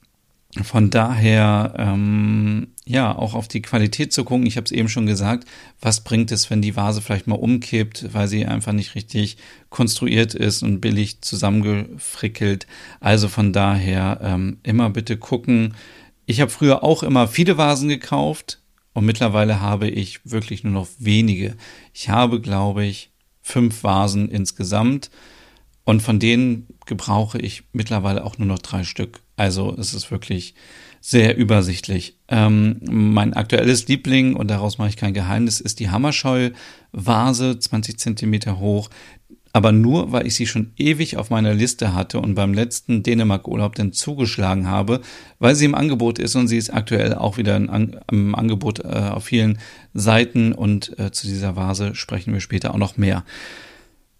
von 0.64 0.90
daher, 0.90 1.74
ähm, 1.76 2.68
ja, 2.86 3.14
auch 3.14 3.34
auf 3.34 3.48
die 3.48 3.62
Qualität 3.62 4.12
zu 4.12 4.24
gucken. 4.24 4.46
Ich 4.46 4.56
habe 4.56 4.64
es 4.64 4.72
eben 4.72 4.88
schon 4.88 5.06
gesagt, 5.06 5.46
was 5.80 6.02
bringt 6.02 6.30
es, 6.30 6.50
wenn 6.50 6.62
die 6.62 6.76
Vase 6.76 7.02
vielleicht 7.02 7.26
mal 7.26 7.34
umkippt, 7.34 8.14
weil 8.14 8.28
sie 8.28 8.46
einfach 8.46 8.72
nicht 8.72 8.94
richtig 8.94 9.36
konstruiert 9.70 10.34
ist 10.34 10.62
und 10.62 10.80
billig 10.80 11.20
zusammengefrickelt. 11.20 12.66
Also 13.00 13.28
von 13.28 13.52
daher 13.52 14.20
ähm, 14.22 14.58
immer 14.62 14.90
bitte 14.90 15.16
gucken. 15.16 15.74
Ich 16.26 16.40
habe 16.40 16.50
früher 16.50 16.82
auch 16.82 17.02
immer 17.02 17.28
viele 17.28 17.58
Vasen 17.58 17.88
gekauft 17.88 18.60
und 18.94 19.04
mittlerweile 19.04 19.60
habe 19.60 19.88
ich 19.88 20.20
wirklich 20.24 20.64
nur 20.64 20.72
noch 20.72 20.88
wenige. 20.98 21.56
Ich 21.92 22.08
habe, 22.08 22.40
glaube 22.40 22.84
ich, 22.84 23.10
fünf 23.42 23.84
Vasen 23.84 24.30
insgesamt 24.30 25.10
und 25.84 26.02
von 26.02 26.18
denen 26.18 26.66
gebrauche 26.86 27.38
ich 27.38 27.64
mittlerweile 27.72 28.24
auch 28.24 28.38
nur 28.38 28.48
noch 28.48 28.58
drei 28.58 28.84
Stück. 28.84 29.20
Also 29.36 29.74
es 29.78 29.94
ist 29.94 30.10
wirklich 30.10 30.54
sehr 31.00 31.36
übersichtlich. 31.36 32.18
Ähm, 32.28 32.80
mein 32.90 33.34
aktuelles 33.34 33.86
Liebling, 33.86 34.34
und 34.34 34.48
daraus 34.48 34.78
mache 34.78 34.88
ich 34.88 34.96
kein 34.96 35.14
Geheimnis, 35.14 35.60
ist 35.60 35.78
die 35.78 35.90
Hammerscheu-Vase, 35.90 37.58
20 37.58 37.98
Zentimeter 37.98 38.58
hoch. 38.58 38.90
Aber 39.52 39.72
nur, 39.72 40.12
weil 40.12 40.26
ich 40.26 40.34
sie 40.34 40.46
schon 40.46 40.72
ewig 40.76 41.16
auf 41.16 41.30
meiner 41.30 41.54
Liste 41.54 41.94
hatte 41.94 42.20
und 42.20 42.34
beim 42.34 42.52
letzten 42.52 43.02
Dänemark-Urlaub 43.02 43.74
dann 43.74 43.92
zugeschlagen 43.92 44.66
habe, 44.66 45.00
weil 45.38 45.54
sie 45.54 45.64
im 45.64 45.74
Angebot 45.74 46.18
ist 46.18 46.34
und 46.34 46.48
sie 46.48 46.58
ist 46.58 46.74
aktuell 46.74 47.14
auch 47.14 47.38
wieder 47.38 47.56
im 47.56 48.34
Angebot 48.34 48.80
äh, 48.80 48.88
auf 48.88 49.24
vielen 49.24 49.58
Seiten 49.94 50.52
und 50.52 50.98
äh, 50.98 51.10
zu 51.10 51.26
dieser 51.26 51.56
Vase 51.56 51.94
sprechen 51.94 52.34
wir 52.34 52.40
später 52.40 52.74
auch 52.74 52.78
noch 52.78 52.98
mehr. 52.98 53.24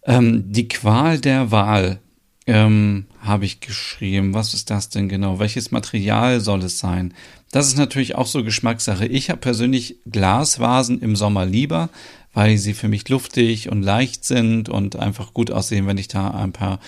Ähm, 0.05 0.51
die 0.51 0.67
Qual 0.67 1.19
der 1.19 1.51
Wahl 1.51 1.99
ähm, 2.47 3.05
habe 3.21 3.45
ich 3.45 3.59
geschrieben. 3.59 4.33
Was 4.33 4.53
ist 4.53 4.69
das 4.69 4.89
denn 4.89 5.09
genau? 5.09 5.37
Welches 5.37 5.71
Material 5.71 6.39
soll 6.39 6.63
es 6.63 6.79
sein? 6.79 7.13
Das 7.51 7.67
ist 7.67 7.77
natürlich 7.77 8.15
auch 8.15 8.27
so 8.27 8.43
Geschmackssache. 8.43 9.05
Ich 9.05 9.29
habe 9.29 9.39
persönlich 9.39 9.97
Glasvasen 10.09 11.01
im 11.01 11.15
Sommer 11.15 11.45
lieber, 11.45 11.89
weil 12.33 12.57
sie 12.57 12.73
für 12.73 12.87
mich 12.87 13.07
luftig 13.09 13.69
und 13.69 13.83
leicht 13.83 14.23
sind 14.23 14.69
und 14.69 14.95
einfach 14.95 15.33
gut 15.33 15.51
aussehen, 15.51 15.87
wenn 15.87 15.97
ich 15.97 16.07
da 16.07 16.31
ein 16.31 16.53
paar 16.53 16.79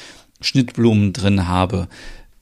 Schnittblumen 0.41 1.11
drin 1.11 1.47
habe. 1.47 1.89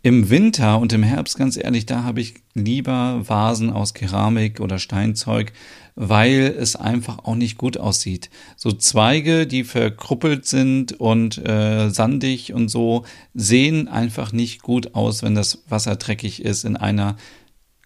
Im 0.03 0.29
Winter 0.29 0.79
und 0.79 0.93
im 0.93 1.03
Herbst, 1.03 1.37
ganz 1.37 1.57
ehrlich, 1.57 1.85
da 1.85 2.03
habe 2.03 2.21
ich 2.21 2.35
lieber 2.53 3.27
Vasen 3.27 3.71
aus 3.71 3.93
Keramik 3.93 4.59
oder 4.59 4.79
Steinzeug, 4.79 5.51
weil 5.95 6.55
es 6.57 6.75
einfach 6.75 7.19
auch 7.25 7.35
nicht 7.35 7.57
gut 7.57 7.77
aussieht. 7.77 8.29
So 8.55 8.71
Zweige, 8.71 9.47
die 9.47 9.63
verkruppelt 9.63 10.45
sind 10.45 10.93
und 10.93 11.39
äh, 11.39 11.89
sandig 11.89 12.53
und 12.53 12.69
so, 12.69 13.03
sehen 13.33 13.87
einfach 13.87 14.31
nicht 14.31 14.61
gut 14.61 14.93
aus, 14.93 15.23
wenn 15.23 15.33
das 15.33 15.63
Wasser 15.67 15.95
dreckig 15.95 16.45
ist 16.45 16.63
in 16.63 16.77
einer 16.77 17.17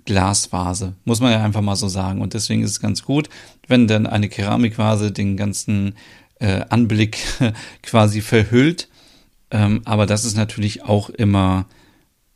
Glasvase, 0.05 0.95
muss 1.05 1.21
man 1.21 1.31
ja 1.31 1.43
einfach 1.43 1.61
mal 1.61 1.75
so 1.75 1.87
sagen. 1.87 2.21
Und 2.21 2.33
deswegen 2.33 2.63
ist 2.63 2.71
es 2.71 2.79
ganz 2.81 3.03
gut, 3.03 3.29
wenn 3.67 3.87
dann 3.87 4.07
eine 4.07 4.29
Keramikvase 4.29 5.11
den 5.11 5.37
ganzen 5.37 5.95
äh, 6.39 6.65
Anblick 6.69 7.17
quasi 7.83 8.21
verhüllt. 8.21 8.89
Ähm, 9.51 9.81
aber 9.85 10.05
das 10.05 10.25
ist 10.25 10.35
natürlich 10.35 10.83
auch 10.83 11.09
immer 11.09 11.65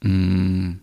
mm, 0.08 0.80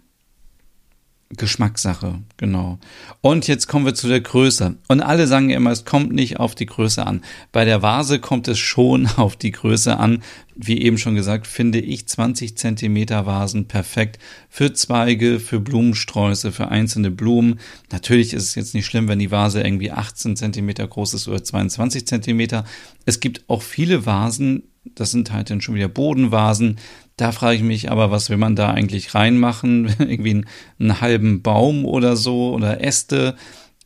Geschmackssache, 1.36 2.20
genau. 2.36 2.78
Und 3.22 3.48
jetzt 3.48 3.66
kommen 3.66 3.86
wir 3.86 3.94
zu 3.94 4.06
der 4.06 4.20
Größe. 4.20 4.76
Und 4.88 5.00
alle 5.00 5.26
sagen 5.26 5.48
immer, 5.48 5.70
es 5.70 5.86
kommt 5.86 6.12
nicht 6.12 6.38
auf 6.38 6.54
die 6.54 6.66
Größe 6.66 7.06
an. 7.06 7.22
Bei 7.52 7.64
der 7.64 7.80
Vase 7.80 8.18
kommt 8.18 8.48
es 8.48 8.58
schon 8.58 9.06
auf 9.16 9.36
die 9.36 9.50
Größe 9.50 9.98
an. 9.98 10.22
Wie 10.54 10.82
eben 10.82 10.98
schon 10.98 11.14
gesagt, 11.14 11.46
finde 11.46 11.80
ich 11.80 12.06
20 12.06 12.58
Zentimeter 12.58 13.24
Vasen 13.24 13.66
perfekt 13.66 14.18
für 14.50 14.74
Zweige, 14.74 15.40
für 15.40 15.60
Blumensträuße, 15.60 16.52
für 16.52 16.68
einzelne 16.68 17.10
Blumen. 17.10 17.60
Natürlich 17.90 18.34
ist 18.34 18.42
es 18.42 18.54
jetzt 18.54 18.74
nicht 18.74 18.84
schlimm, 18.84 19.08
wenn 19.08 19.18
die 19.18 19.30
Vase 19.30 19.62
irgendwie 19.62 19.90
18 19.90 20.36
Zentimeter 20.36 20.86
groß 20.86 21.14
ist 21.14 21.28
oder 21.28 21.42
22 21.42 22.06
Zentimeter. 22.06 22.64
Es 23.06 23.20
gibt 23.20 23.48
auch 23.48 23.62
viele 23.62 24.04
Vasen, 24.04 24.64
das 24.84 25.12
sind 25.12 25.32
halt 25.32 25.48
dann 25.48 25.62
schon 25.62 25.76
wieder 25.76 25.88
Bodenvasen. 25.88 26.78
Da 27.22 27.30
frage 27.30 27.54
ich 27.54 27.62
mich 27.62 27.88
aber, 27.88 28.10
was 28.10 28.30
will 28.30 28.36
man 28.36 28.56
da 28.56 28.72
eigentlich 28.72 29.14
reinmachen? 29.14 29.86
Irgendwie 30.00 30.30
einen, 30.30 30.46
einen 30.80 31.00
halben 31.00 31.40
Baum 31.40 31.84
oder 31.84 32.16
so 32.16 32.52
oder 32.52 32.82
Äste. 32.82 33.36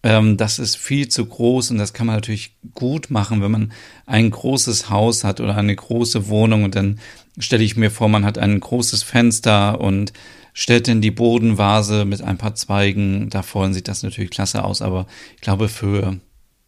Ähm, 0.03 0.39
das 0.39 0.59
ist 0.59 0.79
viel 0.79 1.09
zu 1.09 1.27
groß 1.27 1.71
und 1.71 1.77
das 1.77 1.93
kann 1.93 2.07
man 2.07 2.17
natürlich 2.17 2.57
gut 2.75 3.11
machen, 3.11 3.43
wenn 3.43 3.51
man 3.51 3.73
ein 4.07 4.31
großes 4.31 4.89
Haus 4.89 5.23
hat 5.23 5.43
oder 5.43 5.55
eine 5.55 5.77
große 5.77 6.29
Wohnung 6.29 6.65
und 6.65 6.77
dann 6.77 6.99
stelle 7.39 7.63
ich 7.63 7.77
mir 7.77 7.91
vor, 7.91 8.09
man 8.09 8.25
hat 8.25 8.39
ein 8.39 8.59
großes 8.59 9.03
Fenster 9.03 9.83
und 9.83 10.15
stellt 10.55 10.89
dann 10.89 11.03
die 11.03 11.11
Bodenvase 11.11 12.07
mit 12.07 12.23
ein 12.23 12.39
paar 12.39 12.55
Zweigen 12.55 13.29
davor, 13.29 13.65
dann 13.65 13.75
sieht 13.75 13.89
das 13.89 14.03
natürlich 14.03 14.31
klasse 14.31 14.65
aus, 14.65 14.81
aber 14.81 15.07
ich 15.35 15.43
glaube 15.43 15.69
für 15.69 16.19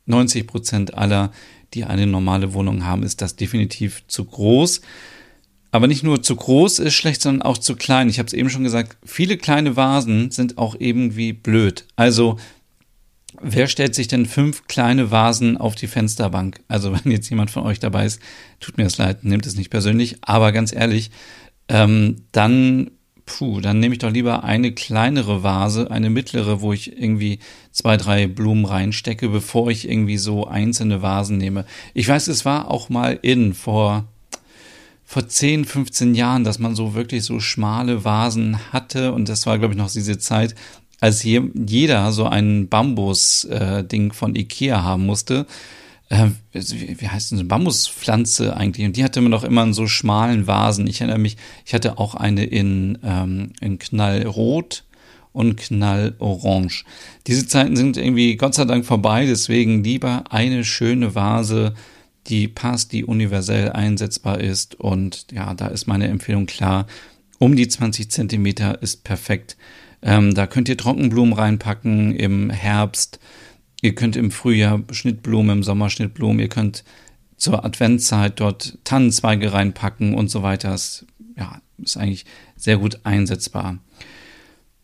90 0.04 0.46
Prozent 0.46 0.98
aller 0.98 1.32
die 1.72 1.84
eine 1.84 2.06
normale 2.06 2.52
Wohnung 2.52 2.84
haben, 2.84 3.04
ist 3.04 3.22
das 3.22 3.36
definitiv 3.36 4.06
zu 4.06 4.26
groß. 4.26 4.82
Aber 5.70 5.86
nicht 5.86 6.02
nur 6.02 6.22
zu 6.22 6.34
groß 6.34 6.78
ist 6.78 6.94
schlecht, 6.94 7.20
sondern 7.20 7.42
auch 7.42 7.58
zu 7.58 7.76
klein. 7.76 8.08
Ich 8.08 8.18
habe 8.18 8.26
es 8.26 8.32
eben 8.32 8.50
schon 8.50 8.64
gesagt, 8.64 8.96
viele 9.04 9.36
kleine 9.36 9.76
Vasen 9.76 10.30
sind 10.30 10.56
auch 10.56 10.76
irgendwie 10.78 11.32
blöd. 11.32 11.84
Also 11.96 12.38
wer 13.40 13.66
stellt 13.68 13.94
sich 13.94 14.08
denn 14.08 14.26
fünf 14.26 14.66
kleine 14.66 15.10
Vasen 15.10 15.58
auf 15.58 15.74
die 15.74 15.86
Fensterbank? 15.86 16.60
Also 16.68 16.92
wenn 17.04 17.12
jetzt 17.12 17.28
jemand 17.28 17.50
von 17.50 17.64
euch 17.64 17.80
dabei 17.80 18.06
ist, 18.06 18.20
tut 18.60 18.78
mir 18.78 18.84
das 18.84 18.98
leid, 18.98 19.24
nehmt 19.24 19.46
es 19.46 19.56
nicht 19.56 19.70
persönlich, 19.70 20.16
aber 20.22 20.52
ganz 20.52 20.72
ehrlich, 20.72 21.10
ähm, 21.68 22.16
dann 22.32 22.90
puh, 23.28 23.60
dann 23.60 23.78
nehme 23.78 23.94
ich 23.94 23.98
doch 23.98 24.10
lieber 24.10 24.42
eine 24.42 24.72
kleinere 24.72 25.42
Vase, 25.42 25.90
eine 25.90 26.08
mittlere, 26.08 26.62
wo 26.62 26.72
ich 26.72 26.98
irgendwie 26.98 27.40
zwei, 27.70 27.98
drei 27.98 28.26
Blumen 28.26 28.64
reinstecke, 28.64 29.28
bevor 29.28 29.70
ich 29.70 29.88
irgendwie 29.88 30.16
so 30.16 30.46
einzelne 30.46 31.02
Vasen 31.02 31.36
nehme. 31.36 31.66
Ich 31.92 32.08
weiß, 32.08 32.28
es 32.28 32.46
war 32.46 32.70
auch 32.70 32.88
mal 32.88 33.18
in 33.20 33.52
vor 33.52 34.08
vor 35.10 35.26
10, 35.26 35.64
15 35.64 36.14
Jahren, 36.14 36.44
dass 36.44 36.58
man 36.58 36.74
so 36.74 36.92
wirklich 36.92 37.24
so 37.24 37.40
schmale 37.40 38.04
Vasen 38.04 38.58
hatte 38.74 39.14
und 39.14 39.26
das 39.30 39.46
war, 39.46 39.58
glaube 39.58 39.72
ich, 39.72 39.78
noch 39.78 39.90
diese 39.90 40.18
Zeit, 40.18 40.54
als 41.00 41.22
jeder 41.22 42.12
so 42.12 42.26
ein 42.26 42.68
Bambus-Ding 42.68 44.10
äh, 44.10 44.14
von 44.14 44.36
Ikea 44.36 44.82
haben 44.82 45.06
musste 45.06 45.46
äh, 46.10 46.28
wie 46.52 47.08
heißt 47.08 47.30
denn 47.30 47.38
so, 47.38 47.44
Bambuspflanze 47.44 48.56
eigentlich? 48.56 48.86
Und 48.86 48.96
die 48.96 49.04
hatte 49.04 49.20
man 49.20 49.32
doch 49.32 49.44
immer 49.44 49.62
in 49.62 49.72
so 49.72 49.86
schmalen 49.86 50.46
Vasen. 50.46 50.86
Ich 50.86 51.00
erinnere 51.00 51.18
mich, 51.18 51.36
ich 51.64 51.74
hatte 51.74 51.98
auch 51.98 52.14
eine 52.14 52.44
in, 52.44 52.98
ähm, 53.02 53.52
in 53.60 53.78
Knallrot 53.78 54.84
und 55.32 55.56
Knallorange. 55.56 56.84
Diese 57.26 57.46
Zeiten 57.46 57.76
sind 57.76 57.96
irgendwie 57.96 58.36
Gott 58.36 58.54
sei 58.54 58.64
Dank 58.64 58.86
vorbei, 58.86 59.26
deswegen 59.26 59.84
lieber 59.84 60.24
eine 60.30 60.64
schöne 60.64 61.14
Vase, 61.14 61.74
die 62.28 62.48
passt, 62.48 62.92
die 62.92 63.04
universell 63.04 63.72
einsetzbar 63.72 64.40
ist. 64.40 64.74
Und 64.74 65.26
ja, 65.32 65.54
da 65.54 65.68
ist 65.68 65.86
meine 65.86 66.08
Empfehlung 66.08 66.46
klar. 66.46 66.86
Um 67.38 67.56
die 67.56 67.68
20 67.68 68.10
Zentimeter 68.10 68.82
ist 68.82 69.04
perfekt. 69.04 69.56
Ähm, 70.02 70.34
da 70.34 70.46
könnt 70.46 70.68
ihr 70.68 70.76
Trockenblumen 70.76 71.34
reinpacken 71.34 72.14
im 72.14 72.50
Herbst. 72.50 73.18
Ihr 73.80 73.94
könnt 73.94 74.16
im 74.16 74.30
Frühjahr 74.30 74.82
Schnittblumen, 74.90 75.58
im 75.58 75.62
Sommer 75.62 75.88
Schnittblumen, 75.88 76.40
ihr 76.40 76.48
könnt 76.48 76.84
zur 77.36 77.64
Adventszeit 77.64 78.40
dort 78.40 78.78
Tannenzweige 78.82 79.52
reinpacken 79.52 80.14
und 80.14 80.30
so 80.30 80.42
weiter. 80.42 80.70
Das, 80.70 81.06
ja, 81.36 81.60
ist 81.78 81.96
eigentlich 81.96 82.26
sehr 82.56 82.78
gut 82.78 83.00
einsetzbar. 83.04 83.78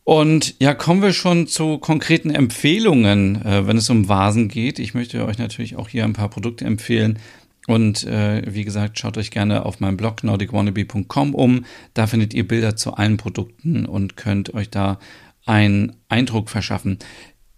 Und 0.05 0.57
ja, 0.59 0.75
kommen 0.75 1.01
wir 1.01 1.15
schon 1.15 1.47
zu 1.47 1.79
konkreten 1.79 2.31
Empfehlungen, 2.31 3.43
äh, 3.43 3.67
wenn 3.67 3.79
es 3.79 3.89
um 3.89 4.09
Vasen 4.09 4.49
geht. 4.49 4.79
Ich 4.79 4.93
möchte 4.93 5.25
euch 5.25 5.39
natürlich 5.39 5.77
auch 5.77 5.89
hier 5.89 6.05
ein 6.05 6.13
paar 6.13 6.29
Produkte 6.29 6.67
empfehlen. 6.67 7.19
Und 7.67 8.05
äh, 8.05 8.43
wie 8.47 8.65
gesagt, 8.65 8.99
schaut 8.99 9.17
euch 9.17 9.31
gerne 9.31 9.65
auf 9.65 9.81
meinem 9.81 9.97
Blog 9.97 10.23
nordicwannabe.com 10.23 11.35
um. 11.35 11.65
Da 11.95 12.07
findet 12.07 12.35
ihr 12.35 12.47
Bilder 12.47 12.77
zu 12.77 12.93
allen 12.95 13.17
Produkten 13.17 13.87
und 13.87 14.19
könnt 14.19 14.53
euch 14.53 14.69
da 14.69 14.99
einen 15.47 15.97
Eindruck 16.11 16.51
verschaffen. 16.51 16.99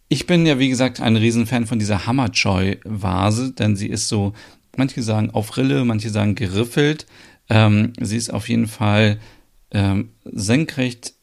Ich 0.08 0.26
bin 0.26 0.46
ja, 0.46 0.60
wie 0.60 0.68
gesagt, 0.68 1.00
ein 1.00 1.16
Riesenfan 1.16 1.66
von 1.66 1.80
dieser 1.80 2.06
Hammerjoy-Vase, 2.06 3.52
denn 3.52 3.74
sie 3.74 3.88
ist 3.88 4.06
so, 4.06 4.34
manche 4.76 5.02
sagen 5.02 5.30
auf 5.30 5.56
Rille, 5.56 5.84
manche 5.84 6.10
sagen 6.10 6.36
geriffelt. 6.36 7.06
Ähm, 7.48 7.92
sie 8.00 8.16
ist 8.16 8.32
auf 8.32 8.48
jeden 8.48 8.68
Fall 8.68 9.18
ähm, 9.72 10.10
senkrecht 10.24 11.15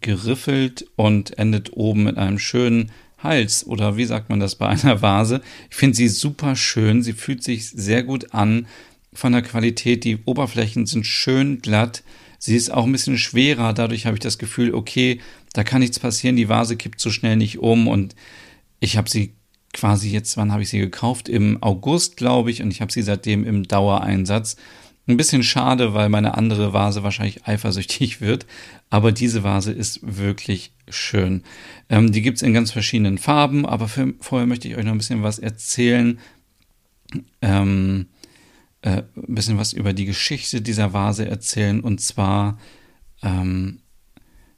geriffelt 0.00 0.86
und 0.96 1.38
endet 1.38 1.72
oben 1.72 2.04
mit 2.04 2.18
einem 2.18 2.38
schönen 2.38 2.90
Hals 3.18 3.66
oder 3.66 3.96
wie 3.96 4.04
sagt 4.04 4.30
man 4.30 4.40
das 4.40 4.56
bei 4.56 4.68
einer 4.68 5.02
Vase. 5.02 5.40
Ich 5.70 5.76
finde 5.76 5.96
sie 5.96 6.08
super 6.08 6.56
schön, 6.56 7.02
sie 7.02 7.12
fühlt 7.12 7.42
sich 7.42 7.68
sehr 7.70 8.02
gut 8.02 8.32
an 8.32 8.66
von 9.12 9.32
der 9.32 9.42
Qualität. 9.42 10.04
Die 10.04 10.18
Oberflächen 10.24 10.86
sind 10.86 11.04
schön 11.04 11.60
glatt. 11.60 12.04
Sie 12.38 12.54
ist 12.54 12.72
auch 12.72 12.84
ein 12.84 12.92
bisschen 12.92 13.18
schwerer, 13.18 13.72
dadurch 13.72 14.06
habe 14.06 14.14
ich 14.14 14.20
das 14.20 14.38
Gefühl, 14.38 14.72
okay, 14.72 15.20
da 15.54 15.64
kann 15.64 15.80
nichts 15.80 15.98
passieren, 15.98 16.36
die 16.36 16.48
Vase 16.48 16.76
kippt 16.76 17.00
so 17.00 17.10
schnell 17.10 17.36
nicht 17.36 17.58
um 17.58 17.88
und 17.88 18.14
ich 18.78 18.96
habe 18.96 19.10
sie 19.10 19.34
quasi 19.72 20.10
jetzt, 20.10 20.36
wann 20.36 20.52
habe 20.52 20.62
ich 20.62 20.68
sie 20.68 20.78
gekauft? 20.78 21.28
Im 21.28 21.62
August, 21.62 22.16
glaube 22.16 22.50
ich, 22.50 22.62
und 22.62 22.70
ich 22.70 22.80
habe 22.80 22.92
sie 22.92 23.02
seitdem 23.02 23.44
im 23.44 23.64
Dauereinsatz. 23.64 24.56
Ein 25.08 25.16
bisschen 25.16 25.42
schade, 25.42 25.94
weil 25.94 26.10
meine 26.10 26.36
andere 26.36 26.74
Vase 26.74 27.02
wahrscheinlich 27.02 27.46
eifersüchtig 27.46 28.20
wird, 28.20 28.46
aber 28.90 29.10
diese 29.10 29.42
Vase 29.42 29.72
ist 29.72 30.00
wirklich 30.02 30.72
schön. 30.88 31.42
Ähm, 31.88 32.12
die 32.12 32.20
gibt's 32.20 32.42
in 32.42 32.52
ganz 32.52 32.70
verschiedenen 32.70 33.16
Farben, 33.16 33.64
aber 33.64 33.88
für, 33.88 34.12
vorher 34.20 34.46
möchte 34.46 34.68
ich 34.68 34.76
euch 34.76 34.84
noch 34.84 34.92
ein 34.92 34.98
bisschen 34.98 35.22
was 35.22 35.38
erzählen. 35.38 36.18
Ähm, 37.40 38.06
äh, 38.82 39.02
ein 39.16 39.34
bisschen 39.34 39.56
was 39.56 39.72
über 39.72 39.94
die 39.94 40.04
Geschichte 40.04 40.60
dieser 40.60 40.92
Vase 40.92 41.26
erzählen. 41.26 41.80
Und 41.80 42.02
zwar, 42.02 42.58
ähm, 43.22 43.80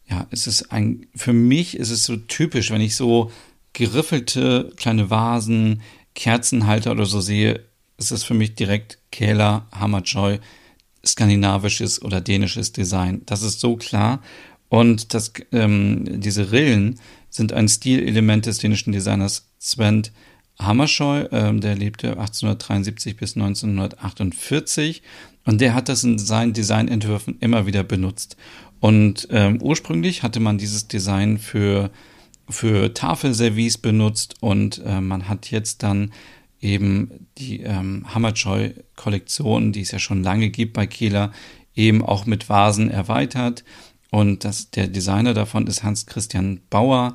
ja, 0.08 0.26
es 0.30 0.48
ist 0.48 0.72
ein, 0.72 1.06
für 1.14 1.32
mich 1.32 1.76
ist 1.76 1.90
es 1.90 2.04
so 2.04 2.16
typisch, 2.16 2.72
wenn 2.72 2.80
ich 2.80 2.96
so 2.96 3.30
geriffelte 3.72 4.72
kleine 4.76 5.10
Vasen, 5.10 5.80
Kerzenhalter 6.14 6.90
oder 6.90 7.06
so 7.06 7.20
sehe, 7.20 7.69
ist 8.00 8.10
es 8.10 8.24
für 8.24 8.34
mich 8.34 8.54
direkt 8.54 8.98
Kähler, 9.12 9.66
Hammerjoy, 9.72 10.40
skandinavisches 11.04 12.02
oder 12.02 12.20
dänisches 12.20 12.72
Design. 12.72 13.22
Das 13.26 13.42
ist 13.42 13.60
so 13.60 13.76
klar. 13.76 14.20
Und 14.68 15.14
das, 15.14 15.32
ähm, 15.52 16.20
diese 16.20 16.52
Rillen 16.52 16.98
sind 17.28 17.52
ein 17.52 17.68
Stilelement 17.68 18.46
des 18.46 18.58
dänischen 18.58 18.92
Designers 18.92 19.48
Sven 19.58 20.02
Hammerscheu, 20.58 21.26
ähm, 21.32 21.60
der 21.60 21.74
lebte 21.74 22.10
1873 22.18 23.16
bis 23.16 23.34
1948 23.34 25.02
und 25.44 25.60
der 25.60 25.74
hat 25.74 25.88
das 25.88 26.04
in 26.04 26.18
seinen 26.18 26.52
Designentwürfen 26.52 27.38
immer 27.40 27.66
wieder 27.66 27.82
benutzt. 27.82 28.36
Und 28.78 29.28
ähm, 29.30 29.60
ursprünglich 29.62 30.22
hatte 30.22 30.40
man 30.40 30.58
dieses 30.58 30.86
Design 30.88 31.38
für, 31.38 31.90
für 32.48 32.92
Tafelservice 32.92 33.78
benutzt 33.78 34.36
und 34.40 34.82
äh, 34.84 35.00
man 35.00 35.28
hat 35.28 35.50
jetzt 35.50 35.82
dann 35.82 36.12
eben 36.60 37.28
die 37.38 37.60
ähm, 37.60 38.04
Hammerjoy-Kollektion, 38.14 39.72
die 39.72 39.80
es 39.80 39.90
ja 39.90 39.98
schon 39.98 40.22
lange 40.22 40.50
gibt 40.50 40.74
bei 40.74 40.86
Kieler, 40.86 41.32
eben 41.74 42.04
auch 42.04 42.26
mit 42.26 42.48
Vasen 42.48 42.90
erweitert. 42.90 43.64
Und 44.10 44.44
das, 44.44 44.70
der 44.70 44.88
Designer 44.88 45.34
davon 45.34 45.66
ist 45.66 45.82
Hans 45.82 46.06
Christian 46.06 46.60
Bauer. 46.68 47.14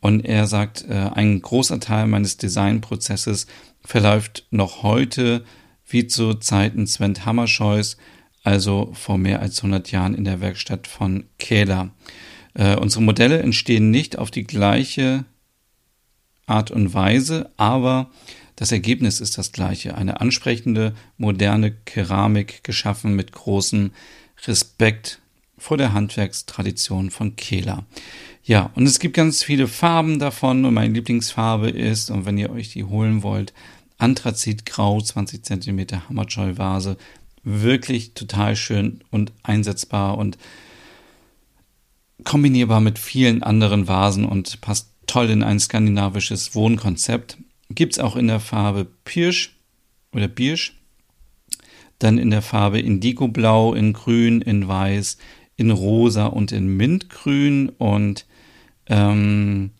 Und 0.00 0.24
er 0.24 0.46
sagt, 0.46 0.84
äh, 0.88 1.10
ein 1.14 1.42
großer 1.42 1.80
Teil 1.80 2.06
meines 2.06 2.36
Designprozesses 2.36 3.46
verläuft 3.82 4.46
noch 4.50 4.82
heute 4.82 5.44
wie 5.86 6.06
zu 6.06 6.34
Zeiten 6.34 6.86
Sven 6.86 7.24
Hammerscheus, 7.24 7.96
also 8.42 8.90
vor 8.92 9.18
mehr 9.18 9.40
als 9.40 9.58
100 9.58 9.90
Jahren 9.90 10.14
in 10.14 10.24
der 10.24 10.40
Werkstatt 10.40 10.86
von 10.86 11.24
Kähler. 11.38 11.90
Äh, 12.54 12.76
unsere 12.76 13.02
Modelle 13.02 13.40
entstehen 13.40 13.90
nicht 13.90 14.18
auf 14.18 14.30
die 14.30 14.44
gleiche 14.44 15.24
Art 16.46 16.70
und 16.70 16.94
Weise, 16.94 17.50
aber 17.56 18.10
das 18.56 18.72
Ergebnis 18.72 19.20
ist 19.20 19.38
das 19.38 19.52
gleiche. 19.52 19.94
Eine 19.94 20.20
ansprechende, 20.20 20.94
moderne 21.18 21.72
Keramik 21.72 22.64
geschaffen 22.64 23.14
mit 23.14 23.32
großem 23.32 23.92
Respekt 24.46 25.20
vor 25.58 25.76
der 25.76 25.92
Handwerkstradition 25.92 27.10
von 27.10 27.36
Kehler. 27.36 27.84
Ja, 28.42 28.70
und 28.74 28.86
es 28.86 28.98
gibt 28.98 29.14
ganz 29.14 29.42
viele 29.42 29.68
Farben 29.68 30.18
davon 30.18 30.64
und 30.64 30.74
meine 30.74 30.94
Lieblingsfarbe 30.94 31.68
ist, 31.68 32.10
und 32.10 32.26
wenn 32.26 32.38
ihr 32.38 32.50
euch 32.50 32.70
die 32.70 32.84
holen 32.84 33.22
wollt, 33.22 33.52
Anthrazitgrau, 33.98 35.00
20 35.00 35.44
cm 35.44 36.08
Hammerjoy-Vase. 36.08 36.96
Wirklich 37.42 38.12
total 38.14 38.56
schön 38.56 39.00
und 39.10 39.32
einsetzbar 39.42 40.18
und 40.18 40.36
kombinierbar 42.24 42.80
mit 42.80 42.98
vielen 42.98 43.42
anderen 43.42 43.88
Vasen 43.88 44.24
und 44.24 44.60
passt 44.60 44.90
toll 45.06 45.30
in 45.30 45.42
ein 45.42 45.60
skandinavisches 45.60 46.54
Wohnkonzept. 46.54 47.38
Gibt 47.70 47.94
es 47.94 47.98
auch 47.98 48.16
in 48.16 48.28
der 48.28 48.40
Farbe 48.40 48.86
Pirsch 49.04 49.56
oder 50.12 50.28
Birsch. 50.28 50.74
Dann 51.98 52.18
in 52.18 52.30
der 52.30 52.42
Farbe 52.42 52.78
Indigoblau, 52.78 53.74
in 53.74 53.92
Grün, 53.92 54.42
in 54.42 54.68
Weiß, 54.68 55.18
in 55.56 55.70
Rosa 55.70 56.26
und 56.26 56.52
in 56.52 56.76
Mintgrün. 56.76 57.70
Und 57.70 58.26
ähm, 58.86 59.70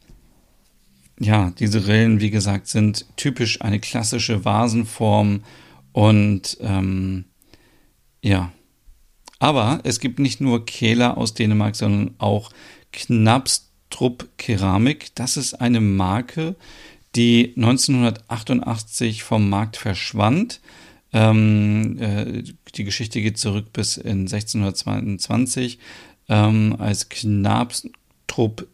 ja, 1.19 1.53
diese 1.59 1.87
Rillen, 1.87 2.21
wie 2.21 2.31
gesagt, 2.31 2.69
sind 2.69 3.07
typisch 3.17 3.61
eine 3.61 3.81
klassische 3.81 4.45
Vasenform. 4.45 5.43
Und 5.93 6.59
ähm, 6.61 7.25
ja, 8.23 8.53
aber 9.39 9.81
es 9.85 10.01
gibt 10.01 10.19
nicht 10.19 10.41
nur 10.41 10.65
Kehler 10.65 11.19
aus 11.19 11.35
Dänemark, 11.35 11.77
sondern 11.77 12.15
auch 12.19 12.51
Knapstrup 12.93 14.29
Keramik. 14.39 15.15
Das 15.15 15.37
ist 15.37 15.55
eine 15.55 15.81
Marke, 15.81 16.57
die 17.17 17.55
1988 17.57 19.23
vom 19.23 19.49
Markt 19.49 19.77
verschwand. 19.77 20.61
Ähm, 21.13 21.99
äh, 21.99 22.43
die 22.75 22.85
Geschichte 22.85 23.23
geht 23.23 23.39
zurück 23.39 23.73
bis 23.73 23.97
in 23.97 24.29
1622, 24.29 25.79
ähm, 26.29 26.77
als 26.79 27.09
Knabstrup 27.09 28.67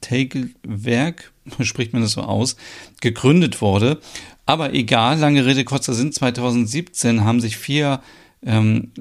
Tegelwerk, 0.00 1.32
spricht 1.60 1.92
man 1.92 2.02
das 2.02 2.12
so 2.12 2.22
aus, 2.22 2.56
gegründet 3.00 3.60
wurde. 3.60 4.00
Aber 4.46 4.72
egal, 4.74 5.18
lange 5.18 5.44
Rede, 5.44 5.64
kurzer 5.64 5.94
Sinn, 5.94 6.12
2017 6.12 7.24
haben 7.24 7.40
sich 7.40 7.56
vier 7.56 8.00
ähm, 8.44 8.92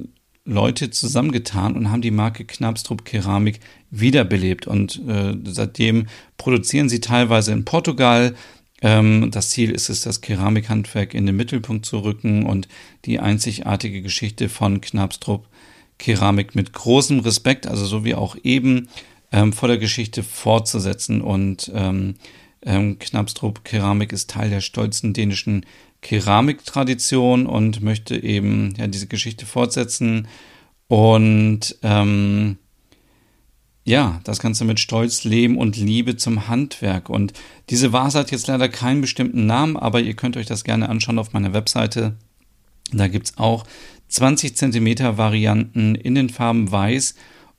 Leute 0.45 0.91
zusammengetan 0.91 1.75
und 1.75 1.91
haben 1.91 2.03
die 2.03 2.11
Marke 2.11 2.45
Knabstrup 2.45 3.03
Keramik 3.03 3.59
wiederbelebt. 3.89 4.67
Und 4.67 5.01
äh, 5.07 5.35
seitdem 5.45 6.07
produzieren 6.37 6.87
sie 6.87 6.99
teilweise 6.99 7.51
in 7.51 7.65
Portugal. 7.65 8.35
Ähm, 8.81 9.31
das 9.31 9.49
Ziel 9.49 9.71
ist 9.71 9.89
es, 9.89 10.01
das 10.01 10.21
Keramikhandwerk 10.21 11.15
in 11.15 11.25
den 11.25 11.35
Mittelpunkt 11.35 11.85
zu 11.85 11.99
rücken 11.99 12.45
und 12.45 12.67
die 13.05 13.19
einzigartige 13.19 14.01
Geschichte 14.03 14.47
von 14.47 14.81
Knabstrup 14.81 15.47
Keramik 15.97 16.55
mit 16.55 16.73
großem 16.73 17.19
Respekt, 17.19 17.67
also 17.67 17.85
so 17.85 18.03
wie 18.03 18.15
auch 18.15 18.35
eben, 18.43 18.89
ähm, 19.31 19.53
vor 19.53 19.67
der 19.67 19.77
Geschichte 19.77 20.23
fortzusetzen. 20.23 21.21
Und 21.21 21.71
ähm, 21.73 22.15
ähm, 22.65 22.99
Knabstrup 22.99 23.63
Keramik 23.63 24.11
ist 24.11 24.29
Teil 24.29 24.49
der 24.49 24.61
stolzen 24.61 25.13
dänischen 25.13 25.65
Keramiktradition 26.01 27.47
und 27.47 27.81
möchte 27.81 28.21
eben 28.21 28.73
ja 28.77 28.87
diese 28.87 29.07
Geschichte 29.07 29.45
fortsetzen 29.45 30.27
und 30.87 31.77
ähm, 31.81 32.57
ja, 33.85 34.19
das 34.23 34.39
Ganze 34.39 34.65
mit 34.65 34.79
Stolz, 34.79 35.23
Leben 35.23 35.57
und 35.57 35.77
Liebe 35.77 36.17
zum 36.17 36.47
Handwerk. 36.47 37.07
Und 37.07 37.33
diese 37.69 37.93
Vase 37.93 38.17
hat 38.17 38.31
jetzt 38.31 38.47
leider 38.47 38.67
keinen 38.67 39.01
bestimmten 39.01 39.45
Namen, 39.45 39.77
aber 39.77 40.01
ihr 40.01 40.15
könnt 40.15 40.37
euch 40.37 40.47
das 40.47 40.63
gerne 40.63 40.89
anschauen 40.89 41.19
auf 41.19 41.33
meiner 41.33 41.53
Webseite. 41.53 42.15
Da 42.91 43.07
gibt 43.07 43.27
es 43.27 43.37
auch 43.37 43.63
20 44.09 44.57
Zentimeter 44.57 45.19
Varianten 45.19 45.93
in 45.93 46.15
den 46.15 46.29
Farben 46.29 46.71
Weiß, 46.71 47.13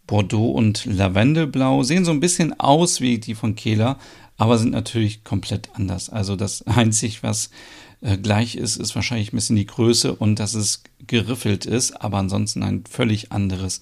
Bordeaux 0.09 0.51
und 0.51 0.85
Lavendelblau. 0.85 1.85
Sehen 1.85 2.05
so 2.05 2.11
ein 2.11 2.21
bisschen 2.21 2.59
aus 2.59 3.01
wie 3.01 3.19
die 3.19 3.35
von 3.35 3.55
Kehler, 3.55 3.99
aber 4.37 4.59
sind 4.59 4.73
natürlich 4.73 5.25
komplett 5.25 5.71
anders. 5.75 6.11
Also 6.11 6.37
das 6.37 6.63
einzig, 6.67 7.23
was 7.23 7.51
äh, 8.01 8.17
gleich 8.17 8.57
ist, 8.57 8.77
ist 8.77 8.95
wahrscheinlich 8.95 9.33
ein 9.33 9.37
bisschen 9.37 9.57
die 9.57 9.67
Größe 9.67 10.15
und 10.15 10.39
dass 10.39 10.55
es 10.55 10.83
geriffelt 11.07 11.67
ist, 11.67 12.01
aber 12.01 12.19
ansonsten 12.19 12.63
ein 12.63 12.85
völlig 12.89 13.33
anderes 13.33 13.81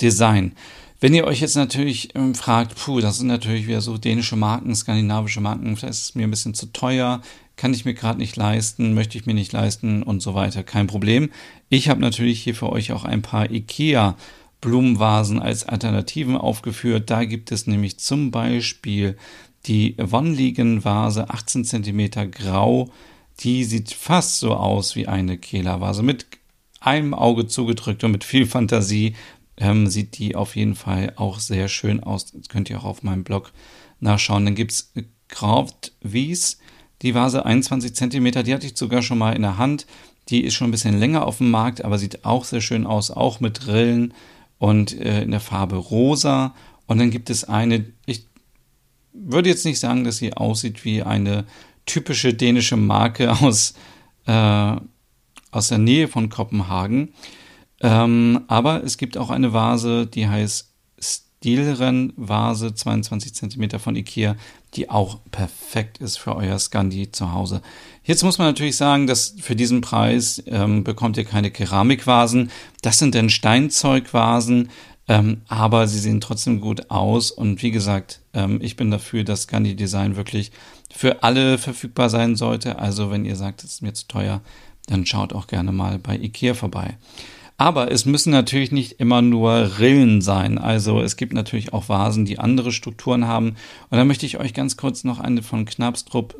Design. 0.00 0.52
Wenn 1.00 1.14
ihr 1.14 1.24
euch 1.24 1.40
jetzt 1.40 1.56
natürlich 1.56 2.14
ähm, 2.14 2.34
fragt, 2.34 2.76
puh, 2.76 3.00
das 3.00 3.18
sind 3.18 3.28
natürlich 3.28 3.66
wieder 3.66 3.80
so 3.80 3.96
dänische 3.96 4.36
Marken, 4.36 4.74
skandinavische 4.74 5.40
Marken, 5.40 5.76
vielleicht 5.76 5.94
ist 5.94 6.02
es 6.02 6.14
mir 6.14 6.24
ein 6.24 6.30
bisschen 6.30 6.54
zu 6.54 6.66
teuer, 6.66 7.22
kann 7.56 7.74
ich 7.74 7.84
mir 7.84 7.94
gerade 7.94 8.18
nicht 8.18 8.36
leisten, 8.36 8.94
möchte 8.94 9.18
ich 9.18 9.26
mir 9.26 9.34
nicht 9.34 9.52
leisten 9.52 10.02
und 10.02 10.20
so 10.20 10.34
weiter. 10.34 10.62
Kein 10.62 10.86
Problem. 10.86 11.30
Ich 11.68 11.88
habe 11.88 12.00
natürlich 12.00 12.42
hier 12.42 12.54
für 12.54 12.70
euch 12.70 12.92
auch 12.92 13.04
ein 13.04 13.22
paar 13.22 13.50
IKEA 13.50 14.16
Blumenvasen 14.60 15.40
als 15.40 15.66
Alternativen 15.66 16.36
aufgeführt. 16.36 17.10
Da 17.10 17.24
gibt 17.24 17.50
es 17.50 17.66
nämlich 17.66 17.98
zum 17.98 18.30
Beispiel 18.30 19.16
die 19.66 19.96
Vonliegen-Vase, 19.98 21.30
18 21.30 21.64
cm 21.64 22.30
grau, 22.30 22.90
die 23.40 23.64
sieht 23.64 23.92
fast 23.92 24.38
so 24.38 24.54
aus 24.54 24.96
wie 24.96 25.06
eine 25.06 25.38
Kehlervase. 25.38 26.02
Mit 26.02 26.26
einem 26.80 27.14
Auge 27.14 27.46
zugedrückt 27.46 28.02
und 28.04 28.12
mit 28.12 28.24
viel 28.24 28.46
Fantasie 28.46 29.14
ähm, 29.56 29.86
sieht 29.86 30.18
die 30.18 30.34
auf 30.34 30.56
jeden 30.56 30.74
Fall 30.74 31.12
auch 31.16 31.38
sehr 31.38 31.68
schön 31.68 32.02
aus. 32.02 32.32
Das 32.32 32.48
könnt 32.48 32.70
ihr 32.70 32.78
auch 32.80 32.84
auf 32.84 33.02
meinem 33.02 33.24
Blog 33.24 33.52
nachschauen. 34.00 34.44
Dann 34.44 34.54
gibt 34.54 34.72
es 34.72 34.92
Kraft 35.28 35.92
Wies, 36.00 36.58
die 37.02 37.14
Vase 37.14 37.46
21 37.46 37.94
cm, 37.94 38.44
die 38.44 38.54
hatte 38.54 38.66
ich 38.66 38.76
sogar 38.76 39.02
schon 39.02 39.18
mal 39.18 39.32
in 39.32 39.42
der 39.42 39.58
Hand. 39.58 39.86
Die 40.28 40.44
ist 40.44 40.54
schon 40.54 40.68
ein 40.68 40.72
bisschen 40.72 40.98
länger 40.98 41.26
auf 41.26 41.38
dem 41.38 41.50
Markt, 41.50 41.84
aber 41.84 41.98
sieht 41.98 42.24
auch 42.24 42.44
sehr 42.44 42.60
schön 42.60 42.86
aus, 42.86 43.10
auch 43.10 43.40
mit 43.40 43.66
Rillen 43.66 44.14
und 44.58 44.98
äh, 44.98 45.22
in 45.22 45.30
der 45.30 45.40
Farbe 45.40 45.76
rosa. 45.76 46.54
Und 46.86 46.98
dann 46.98 47.10
gibt 47.10 47.30
es 47.30 47.44
eine, 47.44 47.86
ich 48.06 48.26
würde 49.12 49.48
jetzt 49.48 49.64
nicht 49.64 49.80
sagen, 49.80 50.04
dass 50.04 50.18
sie 50.18 50.34
aussieht 50.34 50.84
wie 50.84 51.02
eine 51.02 51.44
typische 51.86 52.34
dänische 52.34 52.76
Marke 52.76 53.32
aus, 53.32 53.74
äh, 54.26 54.76
aus 55.50 55.68
der 55.68 55.78
Nähe 55.78 56.08
von 56.08 56.28
Kopenhagen. 56.28 57.14
Ähm, 57.80 58.44
aber 58.48 58.84
es 58.84 58.98
gibt 58.98 59.16
auch 59.16 59.30
eine 59.30 59.52
Vase, 59.52 60.06
die 60.06 60.28
heißt 60.28 60.70
Stilren 61.00 62.12
Vase 62.16 62.74
22 62.74 63.32
cm 63.32 63.80
von 63.80 63.96
Ikea, 63.96 64.36
die 64.74 64.90
auch 64.90 65.20
perfekt 65.30 65.98
ist 65.98 66.18
für 66.18 66.36
euer 66.36 66.58
Scandi 66.58 67.10
zu 67.10 67.32
Hause. 67.32 67.62
Jetzt 68.04 68.22
muss 68.22 68.36
man 68.36 68.46
natürlich 68.46 68.76
sagen, 68.76 69.06
dass 69.06 69.34
für 69.40 69.56
diesen 69.56 69.80
Preis 69.80 70.42
ähm, 70.46 70.84
bekommt 70.84 71.16
ihr 71.16 71.24
keine 71.24 71.50
Keramikvasen. 71.50 72.50
Das 72.82 72.98
sind 72.98 73.14
dann 73.14 73.30
Steinzeugvasen, 73.30 74.68
ähm, 75.10 75.38
aber 75.48 75.88
sie 75.88 75.98
sehen 75.98 76.20
trotzdem 76.20 76.60
gut 76.60 76.88
aus. 76.88 77.32
Und 77.32 77.64
wie 77.64 77.72
gesagt, 77.72 78.20
ähm, 78.32 78.60
ich 78.62 78.76
bin 78.76 78.92
dafür, 78.92 79.24
dass 79.24 79.42
Scandi 79.42 79.74
Design 79.74 80.14
wirklich 80.14 80.52
für 80.88 81.24
alle 81.24 81.58
verfügbar 81.58 82.08
sein 82.08 82.36
sollte. 82.36 82.78
Also 82.78 83.10
wenn 83.10 83.24
ihr 83.24 83.34
sagt, 83.34 83.64
es 83.64 83.72
ist 83.72 83.82
mir 83.82 83.92
zu 83.92 84.06
teuer, 84.06 84.40
dann 84.86 85.06
schaut 85.06 85.32
auch 85.32 85.48
gerne 85.48 85.72
mal 85.72 85.98
bei 85.98 86.16
Ikea 86.16 86.54
vorbei. 86.54 86.96
Aber 87.56 87.90
es 87.90 88.04
müssen 88.04 88.30
natürlich 88.30 88.70
nicht 88.70 89.00
immer 89.00 89.20
nur 89.20 89.80
Rillen 89.80 90.22
sein. 90.22 90.58
Also 90.58 91.00
es 91.00 91.16
gibt 91.16 91.32
natürlich 91.32 91.72
auch 91.72 91.88
Vasen, 91.88 92.24
die 92.24 92.38
andere 92.38 92.70
Strukturen 92.70 93.26
haben. 93.26 93.56
Und 93.90 93.98
da 93.98 94.04
möchte 94.04 94.26
ich 94.26 94.38
euch 94.38 94.54
ganz 94.54 94.76
kurz 94.76 95.02
noch 95.02 95.18
eine 95.18 95.42
von 95.42 95.64
Knapstrup 95.64 96.36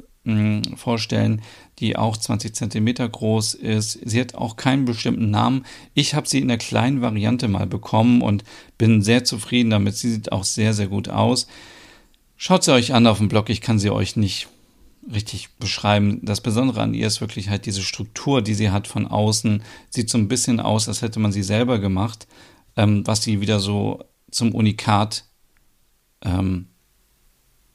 vorstellen, 0.77 1.41
die 1.79 1.97
auch 1.97 2.17
20 2.17 2.55
Zentimeter 2.55 3.09
groß 3.09 3.55
ist. 3.55 3.99
Sie 4.05 4.21
hat 4.21 4.35
auch 4.35 4.57
keinen 4.57 4.85
bestimmten 4.85 5.31
Namen. 5.31 5.65
Ich 5.95 6.15
habe 6.15 6.29
sie 6.29 6.41
in 6.41 6.49
der 6.49 6.59
kleinen 6.59 7.01
Variante 7.01 7.49
mal 7.49 7.67
bekommen 7.67 8.21
und 8.21 8.45
bin 8.77 9.03
sehr 9.03 9.25
zufrieden 9.25 9.71
damit. 9.71 9.97
Sie 9.97 10.11
sieht 10.13 10.31
auch 10.31 10.45
sehr, 10.45 10.75
sehr 10.75 10.89
gut 10.89 11.09
aus. 11.09 11.47
Schaut 12.37 12.65
sie 12.65 12.73
euch 12.73 12.93
an 12.93 13.07
auf 13.07 13.19
dem 13.19 13.29
Blog. 13.29 13.49
Ich 13.49 13.63
kann 13.63 13.79
sie 13.79 13.91
euch 13.91 14.17
nicht 14.17 14.49
richtig 15.11 15.51
beschreiben. 15.59 16.21
Das 16.23 16.43
Besondere 16.43 16.83
an 16.83 16.95
ihr 16.95 17.07
ist 17.07 17.23
wirklich 17.23 17.49
halt 17.49 17.65
diese 17.65 17.83
Struktur, 17.83 18.43
die 18.43 18.55
sie 18.55 18.71
hat 18.71 18.87
von 18.87 19.07
außen. 19.07 19.63
Sieht 19.89 20.11
so 20.11 20.19
ein 20.19 20.29
bisschen 20.29 20.61
aus, 20.61 20.87
als 20.89 21.01
hätte 21.01 21.19
man 21.19 21.33
sie 21.33 21.43
selber 21.43 21.79
gemacht, 21.79 22.27
ähm, 22.77 23.07
was 23.07 23.23
sie 23.23 23.41
wieder 23.41 23.59
so 23.59 24.05
zum 24.31 24.55
Unikat 24.55 25.25
ähm, 26.23 26.67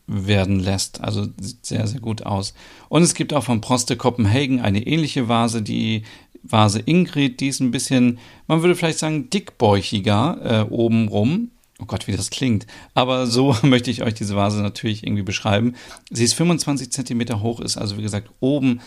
werden 0.07 0.59
lässt. 0.59 1.01
Also 1.01 1.27
sieht 1.39 1.65
sehr, 1.65 1.87
sehr 1.87 1.99
gut 1.99 2.25
aus. 2.25 2.53
Und 2.89 3.01
es 3.01 3.13
gibt 3.13 3.33
auch 3.33 3.43
von 3.43 3.61
Proste 3.61 3.97
Copenhagen 3.97 4.59
eine 4.61 4.85
ähnliche 4.85 5.27
Vase, 5.27 5.61
die 5.61 6.03
Vase 6.43 6.79
Ingrid, 6.79 7.39
die 7.39 7.47
ist 7.47 7.59
ein 7.59 7.71
bisschen, 7.71 8.19
man 8.47 8.61
würde 8.61 8.75
vielleicht 8.75 8.99
sagen, 8.99 9.29
dickbäuchiger 9.29 10.67
äh, 10.67 10.71
obenrum. 10.71 11.51
Oh 11.79 11.85
Gott, 11.85 12.07
wie 12.07 12.15
das 12.15 12.29
klingt. 12.29 12.67
Aber 12.93 13.27
so 13.27 13.55
möchte 13.63 13.91
ich 13.91 14.03
euch 14.03 14.13
diese 14.13 14.35
Vase 14.35 14.61
natürlich 14.61 15.03
irgendwie 15.03 15.23
beschreiben. 15.23 15.75
Sie 16.11 16.23
ist 16.23 16.33
25 16.33 16.91
Zentimeter 16.91 17.41
hoch, 17.41 17.59
ist 17.59 17.77
also 17.77 17.97
wie 17.97 18.03
gesagt 18.03 18.29
oben 18.39 18.81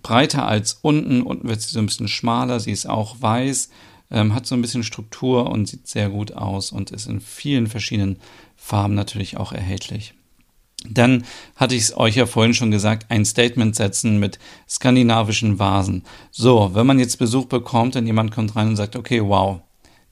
breiter 0.00 0.46
als 0.46 0.78
unten. 0.82 1.22
Unten 1.22 1.48
wird 1.48 1.60
sie 1.60 1.70
so 1.70 1.80
ein 1.80 1.86
bisschen 1.86 2.08
schmaler. 2.08 2.60
Sie 2.60 2.70
ist 2.70 2.88
auch 2.88 3.20
weiß, 3.20 3.70
ähm, 4.10 4.34
hat 4.34 4.46
so 4.46 4.54
ein 4.54 4.62
bisschen 4.62 4.84
Struktur 4.84 5.50
und 5.50 5.66
sieht 5.66 5.88
sehr 5.88 6.08
gut 6.08 6.32
aus 6.32 6.72
und 6.72 6.90
ist 6.92 7.06
in 7.06 7.20
vielen 7.20 7.66
verschiedenen 7.66 8.18
Farben 8.56 8.94
natürlich 8.94 9.36
auch 9.36 9.52
erhältlich. 9.52 10.14
Dann 10.84 11.24
hatte 11.56 11.74
ich 11.74 11.82
es 11.82 11.96
euch 11.96 12.16
ja 12.16 12.26
vorhin 12.26 12.54
schon 12.54 12.70
gesagt, 12.70 13.10
ein 13.10 13.24
Statement 13.24 13.74
setzen 13.74 14.18
mit 14.18 14.38
skandinavischen 14.68 15.58
Vasen. 15.58 16.04
So, 16.30 16.70
wenn 16.74 16.86
man 16.86 17.00
jetzt 17.00 17.18
Besuch 17.18 17.46
bekommt 17.46 17.96
und 17.96 18.06
jemand 18.06 18.30
kommt 18.30 18.54
rein 18.54 18.68
und 18.68 18.76
sagt, 18.76 18.94
okay, 18.94 19.20
wow, 19.22 19.60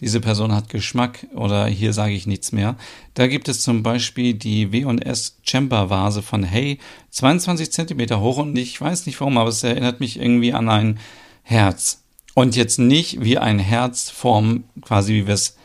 diese 0.00 0.20
Person 0.20 0.52
hat 0.52 0.68
Geschmack 0.68 1.26
oder 1.34 1.66
hier 1.66 1.92
sage 1.92 2.14
ich 2.14 2.26
nichts 2.26 2.52
mehr. 2.52 2.76
Da 3.14 3.28
gibt 3.28 3.48
es 3.48 3.62
zum 3.62 3.82
Beispiel 3.82 4.34
die 4.34 4.72
W&S 4.72 5.38
Chamber 5.42 5.88
Vase 5.88 6.20
von 6.20 6.42
Hey, 6.42 6.78
22 7.10 7.72
Zentimeter 7.72 8.20
hoch 8.20 8.38
und 8.38 8.56
ich 8.58 8.78
weiß 8.78 9.06
nicht 9.06 9.18
warum, 9.20 9.38
aber 9.38 9.48
es 9.48 9.62
erinnert 9.62 10.00
mich 10.00 10.18
irgendwie 10.18 10.52
an 10.52 10.68
ein 10.68 10.98
Herz. 11.42 12.02
Und 12.34 12.56
jetzt 12.56 12.78
nicht 12.78 13.24
wie 13.24 13.38
ein 13.38 13.58
Herzform, 13.58 14.64
quasi 14.82 15.14
wie 15.14 15.26
wir 15.26 15.34
es 15.34 15.56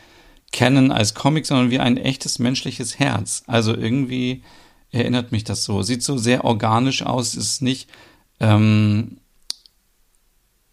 kennen 0.52 0.92
als 0.92 1.12
Comic, 1.12 1.44
sondern 1.44 1.70
wie 1.70 1.80
ein 1.80 1.98
echtes 1.98 2.38
menschliches 2.38 2.98
Herz. 2.98 3.42
Also 3.46 3.76
irgendwie 3.76 4.42
erinnert 4.92 5.32
mich 5.32 5.44
das 5.44 5.64
so. 5.64 5.82
Sieht 5.82 6.02
so 6.02 6.16
sehr 6.16 6.44
organisch 6.44 7.02
aus, 7.02 7.34
ist 7.34 7.62
nicht, 7.62 7.88
ähm, 8.38 9.18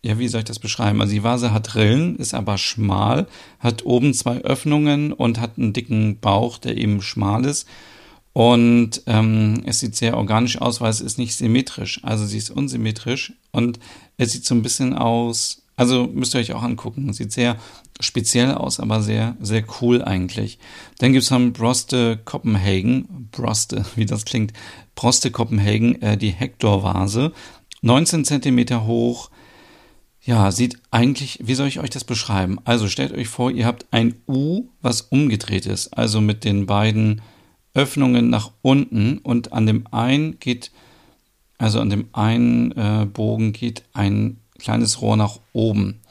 ja, 0.03 0.19
wie 0.19 0.27
soll 0.27 0.39
ich 0.39 0.45
das 0.45 0.59
beschreiben? 0.59 1.01
Also 1.01 1.13
die 1.13 1.23
Vase 1.23 1.51
hat 1.51 1.75
Rillen, 1.75 2.17
ist 2.17 2.33
aber 2.33 2.57
schmal, 2.57 3.27
hat 3.59 3.85
oben 3.85 4.13
zwei 4.13 4.37
Öffnungen 4.41 5.11
und 5.11 5.39
hat 5.39 5.57
einen 5.57 5.73
dicken 5.73 6.19
Bauch, 6.19 6.57
der 6.57 6.77
eben 6.77 7.01
schmal 7.01 7.45
ist. 7.45 7.67
Und 8.31 9.01
ähm, 9.07 9.63
es 9.65 9.79
sieht 9.79 9.95
sehr 9.95 10.15
organisch 10.15 10.61
aus, 10.61 10.79
weil 10.79 10.91
es 10.91 11.01
ist 11.01 11.17
nicht 11.17 11.35
symmetrisch. 11.35 11.99
Also 12.03 12.25
sie 12.25 12.37
ist 12.37 12.51
unsymmetrisch 12.51 13.33
und 13.51 13.79
es 14.17 14.31
sieht 14.31 14.45
so 14.45 14.55
ein 14.55 14.61
bisschen 14.61 14.93
aus, 14.93 15.58
also 15.79 16.09
müsst 16.13 16.35
ihr 16.35 16.41
euch 16.41 16.51
auch 16.51 16.61
angucken. 16.61 17.13
Sieht 17.13 17.31
sehr 17.31 17.55
speziell 18.01 18.53
aus, 18.53 18.81
aber 18.81 19.01
sehr, 19.01 19.37
sehr 19.39 19.63
cool 19.79 20.03
eigentlich. 20.03 20.59
Dann 20.97 21.13
gibt's 21.13 21.29
von 21.29 21.53
Broste 21.53 22.19
Copenhagen, 22.25 23.29
Broste, 23.31 23.85
wie 23.95 24.05
das 24.05 24.25
klingt, 24.25 24.51
Broste 24.95 25.31
Copenhagen, 25.31 26.01
äh, 26.01 26.17
die 26.17 26.31
Hector-Vase. 26.31 27.31
19 27.81 28.25
Zentimeter 28.25 28.85
hoch. 28.87 29.29
Ja, 30.21 30.51
sieht 30.51 30.77
eigentlich, 30.91 31.39
wie 31.43 31.55
soll 31.55 31.69
ich 31.69 31.79
euch 31.79 31.91
das 31.91 32.03
beschreiben? 32.03 32.59
Also 32.65 32.89
stellt 32.89 33.13
euch 33.13 33.29
vor, 33.29 33.49
ihr 33.49 33.65
habt 33.65 33.85
ein 33.91 34.15
U, 34.27 34.67
was 34.81 35.03
umgedreht 35.03 35.65
ist, 35.65 35.97
also 35.97 36.19
mit 36.19 36.43
den 36.43 36.65
beiden 36.65 37.21
Öffnungen 37.73 38.29
nach 38.29 38.51
unten 38.61 39.19
und 39.19 39.53
an 39.53 39.65
dem 39.65 39.87
einen 39.93 40.41
geht, 40.41 40.71
also 41.57 41.79
an 41.79 41.89
dem 41.89 42.09
einen 42.11 42.73
äh, 42.73 43.05
Bogen 43.05 43.53
geht 43.53 43.83
ein 43.93 44.38
kleines 44.59 45.01
Rohr 45.01 45.17
nach 45.17 45.39
oben. 45.53 46.01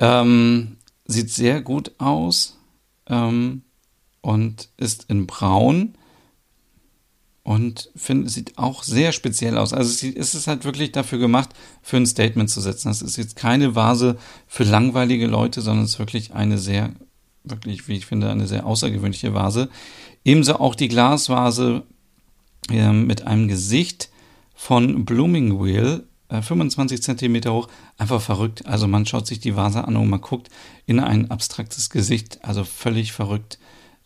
Ähm, 0.00 0.76
sieht 1.04 1.30
sehr 1.30 1.62
gut 1.62 1.92
aus 1.98 2.58
ähm, 3.06 3.62
und 4.20 4.68
ist 4.76 5.06
in 5.08 5.26
Braun 5.26 5.94
und 7.48 7.90
find, 7.96 8.30
sieht 8.30 8.58
auch 8.58 8.82
sehr 8.82 9.12
speziell 9.12 9.56
aus. 9.56 9.72
Also 9.72 10.06
es 10.06 10.34
ist 10.34 10.46
halt 10.46 10.66
wirklich 10.66 10.92
dafür 10.92 11.18
gemacht, 11.18 11.48
für 11.80 11.96
ein 11.96 12.04
Statement 12.04 12.50
zu 12.50 12.60
setzen. 12.60 12.88
Das 12.88 13.00
ist 13.00 13.16
jetzt 13.16 13.36
keine 13.36 13.74
Vase 13.74 14.18
für 14.46 14.64
langweilige 14.64 15.26
Leute, 15.26 15.62
sondern 15.62 15.86
es 15.86 15.92
ist 15.92 15.98
wirklich 15.98 16.34
eine 16.34 16.58
sehr, 16.58 16.90
wirklich, 17.44 17.88
wie 17.88 17.96
ich 17.96 18.04
finde, 18.04 18.30
eine 18.30 18.46
sehr 18.46 18.66
außergewöhnliche 18.66 19.32
Vase. 19.32 19.70
Ebenso 20.26 20.56
auch 20.56 20.74
die 20.74 20.88
Glasvase 20.88 21.84
äh, 22.70 22.92
mit 22.92 23.22
einem 23.22 23.48
Gesicht 23.48 24.10
von 24.54 25.06
Blooming 25.06 25.58
Wheel 25.58 26.06
25 26.30 26.98
äh, 26.98 27.00
Zentimeter 27.00 27.52
hoch, 27.52 27.68
einfach 27.96 28.20
verrückt. 28.20 28.66
Also 28.66 28.86
man 28.86 29.06
schaut 29.06 29.26
sich 29.26 29.40
die 29.40 29.56
Vase 29.56 29.86
an 29.86 29.96
und 29.96 30.08
man 30.08 30.20
guckt 30.20 30.48
in 30.86 31.00
ein 31.00 31.30
abstraktes 31.30 31.90
Gesicht, 31.90 32.38
also 32.42 32.64
völlig 32.64 33.12
verrückt 33.12 33.58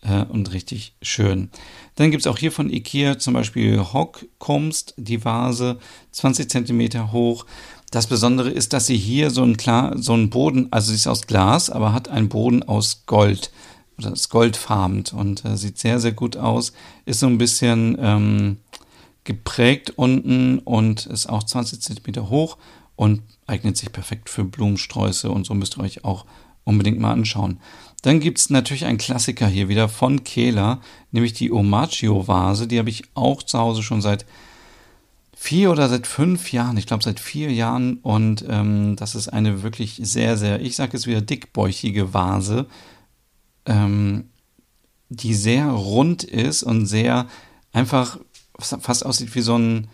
äh, 0.03 0.25
und 0.25 0.53
richtig 0.53 0.95
schön. 1.03 1.51
Dann 1.97 2.11
gibt 2.11 2.23
es 2.23 2.27
auch 2.27 2.39
hier 2.39 2.53
von 2.53 2.71
Ikea 2.71 3.19
zum 3.19 3.35
Beispiel 3.35 3.79
Hockkumst, 3.81 4.95
die 4.97 5.25
Vase, 5.25 5.79
20 6.13 6.49
Zentimeter 6.51 7.13
hoch. 7.13 7.47
Das 7.91 8.07
Besondere 8.07 8.51
ist, 8.51 8.73
dass 8.73 8.87
sie 8.87 8.97
hier 8.97 9.31
so 9.31 9.43
ein 9.43 9.57
klar, 9.57 9.99
so 9.99 10.15
ein 10.15 10.31
Boden, 10.31 10.69
also 10.71 10.91
sie 10.91 10.97
ist 10.97 11.07
aus 11.07 11.27
Glas, 11.27 11.71
aber 11.71 11.93
hat 11.93 12.09
einen 12.09 12.29
Boden 12.29 12.63
aus 12.63 13.03
Gold. 13.07 13.51
Oder 13.99 14.13
ist 14.13 14.31
goldfarben 14.31 15.05
und 15.13 15.45
äh, 15.45 15.57
sieht 15.57 15.79
sehr, 15.79 16.01
sehr 16.01 16.13
gut 16.13 16.37
aus. 16.37 16.73
Ist 17.05 17.21
so 17.21 17.27
ein 17.27 17.37
bisschen, 17.37 17.97
ähm, 18.01 18.57
geprägt 19.25 19.93
unten 19.97 20.59
und 20.59 21.07
ist 21.07 21.29
auch 21.29 21.43
20 21.43 21.81
cm 21.81 22.29
hoch 22.29 22.59
und 22.97 23.23
eignet 23.47 23.77
sich 23.77 23.93
perfekt 23.93 24.29
für 24.29 24.45
Blumensträuße 24.45 25.31
und 25.31 25.47
so 25.47 25.55
müsst 25.55 25.77
ihr 25.79 25.83
euch 25.83 26.05
auch 26.05 26.27
unbedingt 26.65 26.99
mal 26.99 27.13
anschauen. 27.13 27.59
Dann 28.03 28.21
gibt 28.21 28.39
es 28.39 28.51
natürlich 28.51 28.85
einen 28.85 28.99
Klassiker 28.99 29.47
hier 29.47 29.69
wieder 29.69 29.89
von 29.89 30.25
Kehler, 30.25 30.81
nämlich 31.13 31.33
die 31.33 31.53
Omagio-Vase. 31.53 32.67
Die 32.67 32.79
habe 32.79 32.91
ich 32.91 33.05
auch 33.15 33.43
zu 33.43 33.59
Hause 33.59 33.83
schon 33.83 34.03
seit 34.03 34.27
vier 35.37 35.71
oder 35.71 35.89
seit 35.89 36.07
fünf 36.07 36.53
Jahren, 36.53 36.77
ich 36.77 36.87
glaube 36.87 37.05
seit 37.05 37.21
vier 37.21 37.53
Jahren. 37.53 37.99
Und 37.99 38.45
ähm, 38.49 38.97
das 38.97 39.15
ist 39.15 39.29
eine 39.29 39.63
wirklich 39.63 40.01
sehr, 40.03 40.37
sehr, 40.37 40.61
ich 40.61 40.75
sage 40.75 40.97
es 40.97 41.07
wieder, 41.07 41.21
dickbäuchige 41.21 42.13
Vase, 42.13 42.67
ähm, 43.67 44.31
die 45.09 45.35
sehr 45.35 45.67
rund 45.67 46.25
ist 46.25 46.63
und 46.65 46.87
sehr 46.87 47.29
einfach 47.73 48.19
fast 48.59 49.05
aussieht 49.05 49.35
wie 49.35 49.41
so 49.41 49.57
ein, 49.57 49.89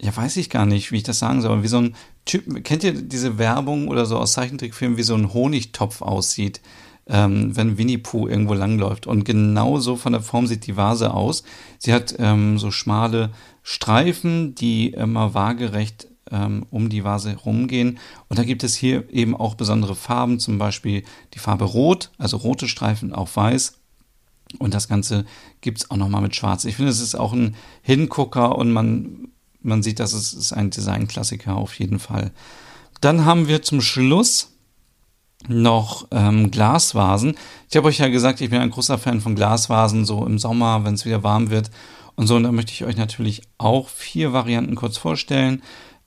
ja, 0.00 0.14
weiß 0.14 0.36
ich 0.36 0.50
gar 0.50 0.66
nicht, 0.66 0.92
wie 0.92 0.96
ich 0.96 1.02
das 1.02 1.18
sagen 1.18 1.42
soll, 1.42 1.62
wie 1.62 1.68
so 1.68 1.78
ein 1.78 1.94
Typ, 2.24 2.64
kennt 2.64 2.84
ihr 2.84 2.92
diese 2.92 3.38
Werbung 3.38 3.88
oder 3.88 4.06
so 4.06 4.18
aus 4.18 4.32
Zeichentrickfilmen, 4.32 4.98
wie 4.98 5.02
so 5.02 5.14
ein 5.14 5.32
Honigtopf 5.32 6.02
aussieht, 6.02 6.60
ähm, 7.06 7.56
wenn 7.56 7.78
Winnie 7.78 7.98
Pooh 7.98 8.28
irgendwo 8.28 8.54
langläuft. 8.54 9.06
Und 9.06 9.24
genau 9.24 9.78
so 9.78 9.96
von 9.96 10.12
der 10.12 10.22
Form 10.22 10.46
sieht 10.46 10.66
die 10.66 10.76
Vase 10.76 11.12
aus. 11.14 11.42
Sie 11.78 11.92
hat 11.92 12.14
ähm, 12.18 12.58
so 12.58 12.70
schmale 12.70 13.30
Streifen, 13.62 14.54
die 14.54 14.88
immer 14.88 15.34
waagerecht 15.34 16.08
ähm, 16.30 16.66
um 16.70 16.88
die 16.88 17.04
Vase 17.04 17.36
rumgehen. 17.36 17.98
Und 18.28 18.38
da 18.38 18.44
gibt 18.44 18.64
es 18.64 18.74
hier 18.74 19.12
eben 19.12 19.36
auch 19.36 19.54
besondere 19.54 19.94
Farben, 19.94 20.38
zum 20.40 20.58
Beispiel 20.58 21.04
die 21.34 21.38
Farbe 21.38 21.64
Rot, 21.64 22.10
also 22.18 22.36
rote 22.38 22.68
Streifen, 22.68 23.12
auch 23.12 23.28
weiß 23.34 23.81
und 24.58 24.74
das 24.74 24.88
Ganze 24.88 25.24
gibt 25.60 25.78
es 25.78 25.90
auch 25.90 25.96
nochmal 25.96 26.22
mit 26.22 26.36
Schwarz. 26.36 26.64
Ich 26.64 26.76
finde, 26.76 26.90
es 26.90 27.00
ist 27.00 27.14
auch 27.14 27.32
ein 27.32 27.54
Hingucker 27.82 28.56
und 28.56 28.72
man, 28.72 29.28
man 29.60 29.82
sieht, 29.82 30.00
dass 30.00 30.12
es 30.12 30.32
ist 30.32 30.52
ein 30.52 30.70
Designklassiker 30.70 31.56
auf 31.56 31.78
jeden 31.78 31.98
Fall. 31.98 32.32
Dann 33.00 33.24
haben 33.24 33.48
wir 33.48 33.62
zum 33.62 33.80
Schluss 33.80 34.52
noch 35.48 36.06
ähm, 36.10 36.50
Glasvasen. 36.50 37.34
Ich 37.68 37.76
habe 37.76 37.88
euch 37.88 37.98
ja 37.98 38.08
gesagt, 38.08 38.40
ich 38.40 38.50
bin 38.50 38.60
ein 38.60 38.70
großer 38.70 38.98
Fan 38.98 39.20
von 39.20 39.34
Glasvasen, 39.34 40.04
so 40.04 40.24
im 40.24 40.38
Sommer, 40.38 40.84
wenn 40.84 40.94
es 40.94 41.04
wieder 41.04 41.22
warm 41.22 41.50
wird. 41.50 41.70
Und 42.14 42.26
so, 42.26 42.36
und 42.36 42.44
da 42.44 42.52
möchte 42.52 42.72
ich 42.72 42.84
euch 42.84 42.96
natürlich 42.96 43.42
auch 43.58 43.88
vier 43.88 44.32
Varianten 44.32 44.74
kurz 44.74 44.98
vorstellen. 44.98 45.62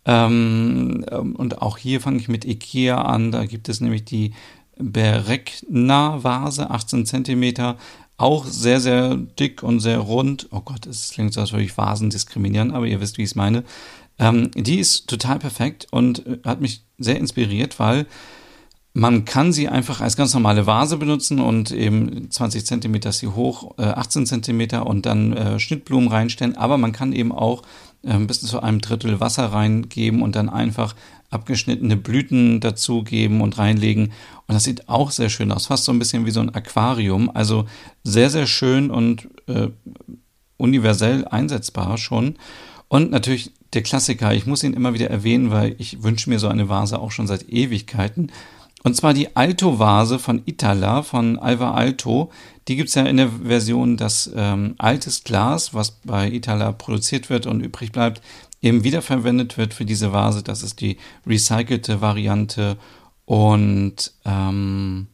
Ähm, 0.06 1.06
und 1.38 1.62
auch 1.62 1.78
hier 1.78 2.00
fange 2.00 2.18
ich 2.18 2.28
mit 2.28 2.46
Ikea 2.46 3.02
an. 3.02 3.32
Da 3.32 3.46
gibt 3.46 3.70
es 3.70 3.82
nämlich 3.82 4.06
die 4.06 4.34
Berekna-Vase, 4.78 6.70
18 6.70 7.06
Zentimeter, 7.06 7.78
auch 8.18 8.46
sehr, 8.46 8.80
sehr 8.80 9.16
dick 9.16 9.64
und 9.64 9.80
sehr 9.80 10.00
rund. 10.00 10.48
Oh 10.52 10.62
Gott, 10.62 10.86
es 10.86 11.10
klingt 11.10 11.34
so, 11.34 11.42
als 11.42 11.52
würde 11.52 11.66
ich 11.66 11.78
Vasen 11.78 12.10
diskriminieren, 12.10 12.72
aber 12.72 12.86
ihr 12.86 13.02
wisst, 13.02 13.18
wie 13.18 13.24
ich 13.24 13.30
es 13.30 13.36
meine. 13.36 13.64
Ähm, 14.18 14.52
die 14.56 14.80
ist 14.80 15.08
total 15.08 15.40
perfekt 15.40 15.88
und 15.92 16.26
äh, 16.26 16.40
hat 16.46 16.62
mich 16.62 16.84
sehr 16.98 17.18
inspiriert, 17.18 17.80
weil 17.80 18.06
man 18.98 19.26
kann 19.26 19.52
sie 19.52 19.68
einfach 19.68 20.00
als 20.00 20.16
ganz 20.16 20.34
normale 20.34 20.68
Vase 20.68 20.96
benutzen 20.96 21.42
und 21.42 21.70
eben 21.72 22.32
20 22.32 22.66
Zentimeter 22.66 23.12
sie 23.12 23.28
hoch, 23.28 23.78
äh, 23.78 23.84
18 23.84 24.26
Zentimeter 24.26 24.88
und 24.88 25.06
dann 25.06 25.34
äh, 25.34 25.60
Schnittblumen 25.60 26.08
reinstellen. 26.08 26.56
Aber 26.56 26.78
man 26.78 26.94
kann 26.94 27.12
eben 27.12 27.34
auch 27.34 27.64
äh, 28.04 28.18
bis 28.20 28.40
zu 28.40 28.64
einem 28.64 28.80
Drittel 28.80 29.20
Wasser 29.20 29.48
reingeben 29.48 30.22
und 30.22 30.38
dann 30.38 30.48
einfach 30.48 30.96
abgeschnittene 31.30 31.98
Blüten 31.98 32.62
dazugeben 32.62 33.42
und 33.42 33.58
reinlegen. 33.58 34.14
Und 34.48 34.54
das 34.54 34.64
sieht 34.64 34.88
auch 34.88 35.12
sehr 35.12 35.28
schön 35.30 35.52
aus, 35.52 35.66
fast 35.66 35.84
so 35.84 35.92
ein 35.92 36.00
bisschen 36.00 36.26
wie 36.26 36.32
so 36.32 36.40
ein 36.40 36.56
Aquarium. 36.56 37.30
Also 37.30 37.66
sehr, 38.06 38.30
sehr 38.30 38.48
schön 38.48 38.90
und 38.92 39.28
äh, 39.48 39.68
universell 40.56 41.28
einsetzbar 41.28 41.98
schon. 41.98 42.36
Und 42.88 43.12
natürlich 43.12 43.52
der 43.74 43.84
Klassiker, 43.84 44.34
ich 44.34 44.46
muss 44.46 44.64
ihn 44.64 44.74
immer 44.74 44.94
wieder 44.94 45.10
erwähnen, 45.10 45.52
weil 45.52 45.76
ich 45.80 46.02
wünsche 46.02 46.30
mir 46.30 46.40
so 46.40 46.48
eine 46.48 46.70
Vase 46.70 46.98
auch 46.98 47.12
schon 47.12 47.28
seit 47.28 47.50
Ewigkeiten. 47.50 48.32
Und 48.86 48.96
zwar 48.96 49.16
die 49.16 49.36
Alto-Vase 49.36 50.20
von 50.20 50.44
Itala, 50.46 51.02
von 51.02 51.40
Alva 51.40 51.74
Alto. 51.74 52.32
Die 52.68 52.76
gibt's 52.76 52.94
ja 52.94 53.02
in 53.02 53.18
der 53.18 53.30
Version, 53.30 53.98
das 53.98 54.30
ähm, 54.36 54.76
altes 54.78 55.24
Glas, 55.24 55.74
was 55.74 55.90
bei 56.04 56.30
Itala 56.30 56.72
produziert 56.72 57.32
wird 57.32 57.48
und 57.48 57.62
übrig 57.62 57.92
bleibt, 57.92 58.22
eben 58.62 58.84
wiederverwendet 58.84 59.58
wird 59.58 59.74
für 59.74 59.86
diese 59.86 60.14
Vase. 60.14 60.44
Das 60.44 60.62
ist 60.62 60.82
die 60.82 60.98
recycelte 61.26 62.02
Variante. 62.02 62.78
Und 63.26 64.14
ähm, 64.24 65.08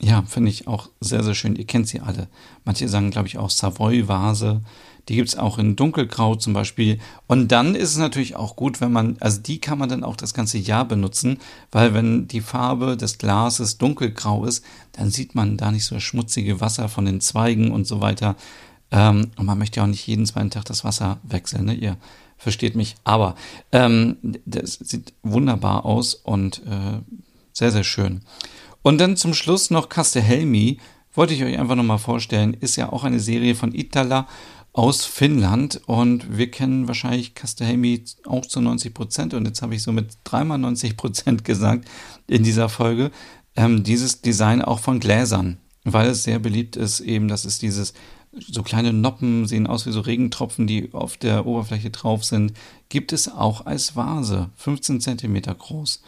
ja, 0.00 0.22
finde 0.28 0.50
ich 0.50 0.68
auch 0.68 0.90
sehr, 1.00 1.24
sehr 1.24 1.34
schön. 1.34 1.56
Ihr 1.56 1.66
kennt 1.66 1.88
sie 1.88 1.98
alle. 1.98 2.28
Manche 2.64 2.88
sagen, 2.88 3.10
glaube 3.10 3.26
ich, 3.26 3.36
auch 3.36 3.50
Savoy-Vase. 3.50 4.60
Die 5.08 5.16
gibt 5.16 5.28
es 5.28 5.38
auch 5.38 5.58
in 5.58 5.74
dunkelgrau 5.74 6.34
zum 6.34 6.52
Beispiel. 6.52 6.98
Und 7.26 7.50
dann 7.50 7.74
ist 7.74 7.90
es 7.90 7.96
natürlich 7.96 8.36
auch 8.36 8.56
gut, 8.56 8.80
wenn 8.80 8.92
man, 8.92 9.16
also 9.20 9.40
die 9.40 9.58
kann 9.58 9.78
man 9.78 9.88
dann 9.88 10.04
auch 10.04 10.16
das 10.16 10.34
ganze 10.34 10.58
Jahr 10.58 10.84
benutzen, 10.84 11.38
weil 11.72 11.94
wenn 11.94 12.28
die 12.28 12.42
Farbe 12.42 12.96
des 12.96 13.18
Glases 13.18 13.78
dunkelgrau 13.78 14.44
ist, 14.44 14.64
dann 14.92 15.10
sieht 15.10 15.34
man 15.34 15.56
da 15.56 15.70
nicht 15.70 15.84
so 15.84 15.94
das 15.94 16.04
schmutzige 16.04 16.60
Wasser 16.60 16.88
von 16.88 17.06
den 17.06 17.20
Zweigen 17.20 17.70
und 17.70 17.86
so 17.86 18.00
weiter. 18.00 18.36
Ähm, 18.90 19.30
und 19.36 19.46
man 19.46 19.58
möchte 19.58 19.78
ja 19.78 19.84
auch 19.84 19.88
nicht 19.88 20.06
jeden 20.06 20.26
zweiten 20.26 20.50
Tag 20.50 20.64
das 20.66 20.84
Wasser 20.84 21.18
wechseln, 21.22 21.64
ne? 21.64 21.74
Ihr 21.74 21.96
versteht 22.36 22.76
mich. 22.76 22.94
Aber 23.04 23.34
ähm, 23.72 24.16
das 24.46 24.74
sieht 24.74 25.12
wunderbar 25.22 25.84
aus 25.84 26.14
und 26.14 26.62
äh, 26.66 27.00
sehr, 27.52 27.72
sehr 27.72 27.84
schön. 27.84 28.22
Und 28.82 28.98
dann 28.98 29.16
zum 29.16 29.34
Schluss 29.34 29.70
noch 29.70 29.88
Castellhelmi, 29.88 30.78
wollte 31.14 31.34
ich 31.34 31.42
euch 31.42 31.58
einfach 31.58 31.74
nochmal 31.74 31.98
vorstellen, 31.98 32.54
ist 32.54 32.76
ja 32.76 32.92
auch 32.92 33.02
eine 33.04 33.18
Serie 33.18 33.56
von 33.56 33.74
Itala 33.74 34.28
aus 34.78 35.04
Finnland 35.04 35.80
und 35.86 36.38
wir 36.38 36.52
kennen 36.52 36.86
wahrscheinlich 36.86 37.34
Castellhelmi 37.34 38.04
auch 38.26 38.46
zu 38.46 38.60
90 38.60 38.94
Prozent 38.94 39.34
und 39.34 39.44
jetzt 39.44 39.60
habe 39.60 39.74
ich 39.74 39.82
so 39.82 39.90
mit 39.90 40.18
dreimal 40.22 40.56
90 40.56 40.96
Prozent 40.96 41.44
gesagt 41.44 41.88
in 42.28 42.44
dieser 42.44 42.68
Folge, 42.68 43.10
ähm, 43.56 43.82
dieses 43.82 44.22
Design 44.22 44.62
auch 44.62 44.78
von 44.78 45.00
Gläsern, 45.00 45.58
weil 45.82 46.10
es 46.10 46.22
sehr 46.22 46.38
beliebt 46.38 46.76
ist 46.76 47.00
eben, 47.00 47.26
dass 47.26 47.44
es 47.44 47.58
dieses 47.58 47.92
so 48.30 48.62
kleine 48.62 48.92
Noppen 48.92 49.48
sehen 49.48 49.66
aus 49.66 49.84
wie 49.84 49.90
so 49.90 49.98
Regentropfen, 49.98 50.68
die 50.68 50.90
auf 50.92 51.16
der 51.16 51.44
Oberfläche 51.44 51.90
drauf 51.90 52.24
sind, 52.24 52.52
gibt 52.88 53.12
es 53.12 53.26
auch 53.26 53.66
als 53.66 53.96
Vase, 53.96 54.50
15 54.54 55.00
Zentimeter 55.00 55.56
groß. 55.56 56.04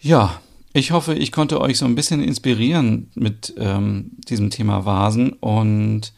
Ja, 0.00 0.40
ich 0.72 0.90
hoffe, 0.90 1.14
ich 1.14 1.30
konnte 1.30 1.60
euch 1.60 1.78
so 1.78 1.84
ein 1.84 1.94
bisschen 1.94 2.20
inspirieren 2.20 3.12
mit 3.14 3.54
ähm, 3.58 4.10
diesem 4.28 4.50
Thema 4.50 4.84
Vasen 4.84 5.34
und 5.34 6.12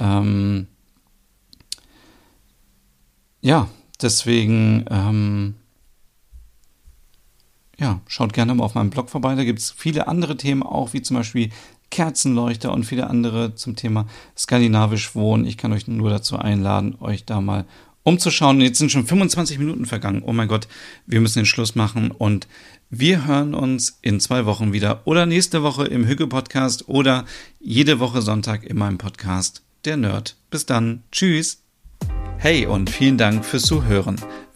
ähm, 0.00 0.66
ja, 3.40 3.68
deswegen 4.00 4.84
ähm, 4.90 5.54
ja, 7.78 8.00
schaut 8.06 8.32
gerne 8.32 8.54
mal 8.54 8.64
auf 8.64 8.74
meinem 8.74 8.90
Blog 8.90 9.08
vorbei. 9.08 9.34
Da 9.34 9.44
gibt 9.44 9.60
es 9.60 9.70
viele 9.70 10.08
andere 10.08 10.36
Themen 10.36 10.62
auch, 10.62 10.92
wie 10.92 11.02
zum 11.02 11.16
Beispiel 11.16 11.50
Kerzenleuchter 11.90 12.72
und 12.72 12.84
viele 12.84 13.08
andere 13.08 13.54
zum 13.54 13.76
Thema 13.76 14.06
skandinavisch 14.36 15.14
Wohnen. 15.14 15.46
Ich 15.46 15.56
kann 15.56 15.72
euch 15.72 15.86
nur 15.86 16.10
dazu 16.10 16.38
einladen, 16.38 16.96
euch 17.00 17.24
da 17.24 17.40
mal 17.40 17.64
umzuschauen. 18.02 18.60
Jetzt 18.60 18.78
sind 18.78 18.90
schon 18.90 19.06
25 19.06 19.58
Minuten 19.58 19.86
vergangen. 19.86 20.22
Oh 20.24 20.32
mein 20.32 20.48
Gott, 20.48 20.68
wir 21.06 21.20
müssen 21.20 21.40
den 21.40 21.46
Schluss 21.46 21.74
machen 21.74 22.10
und 22.10 22.48
wir 22.90 23.26
hören 23.26 23.54
uns 23.54 23.98
in 24.02 24.18
zwei 24.18 24.46
Wochen 24.46 24.72
wieder 24.72 25.02
oder 25.06 25.26
nächste 25.26 25.62
Woche 25.62 25.86
im 25.86 26.06
Hüge 26.06 26.26
Podcast 26.26 26.88
oder 26.88 27.26
jede 27.60 28.00
Woche 28.00 28.22
Sonntag 28.22 28.64
in 28.64 28.78
meinem 28.78 28.98
Podcast 28.98 29.62
Der 29.84 29.96
Nerd. 29.96 30.36
Bis 30.50 30.66
dann. 30.66 31.04
Tschüss. 31.12 31.67
Hey 32.40 32.66
und 32.66 32.88
vielen 32.88 33.18
Dank 33.18 33.44
fürs 33.44 33.64
Zuhören. 33.64 34.14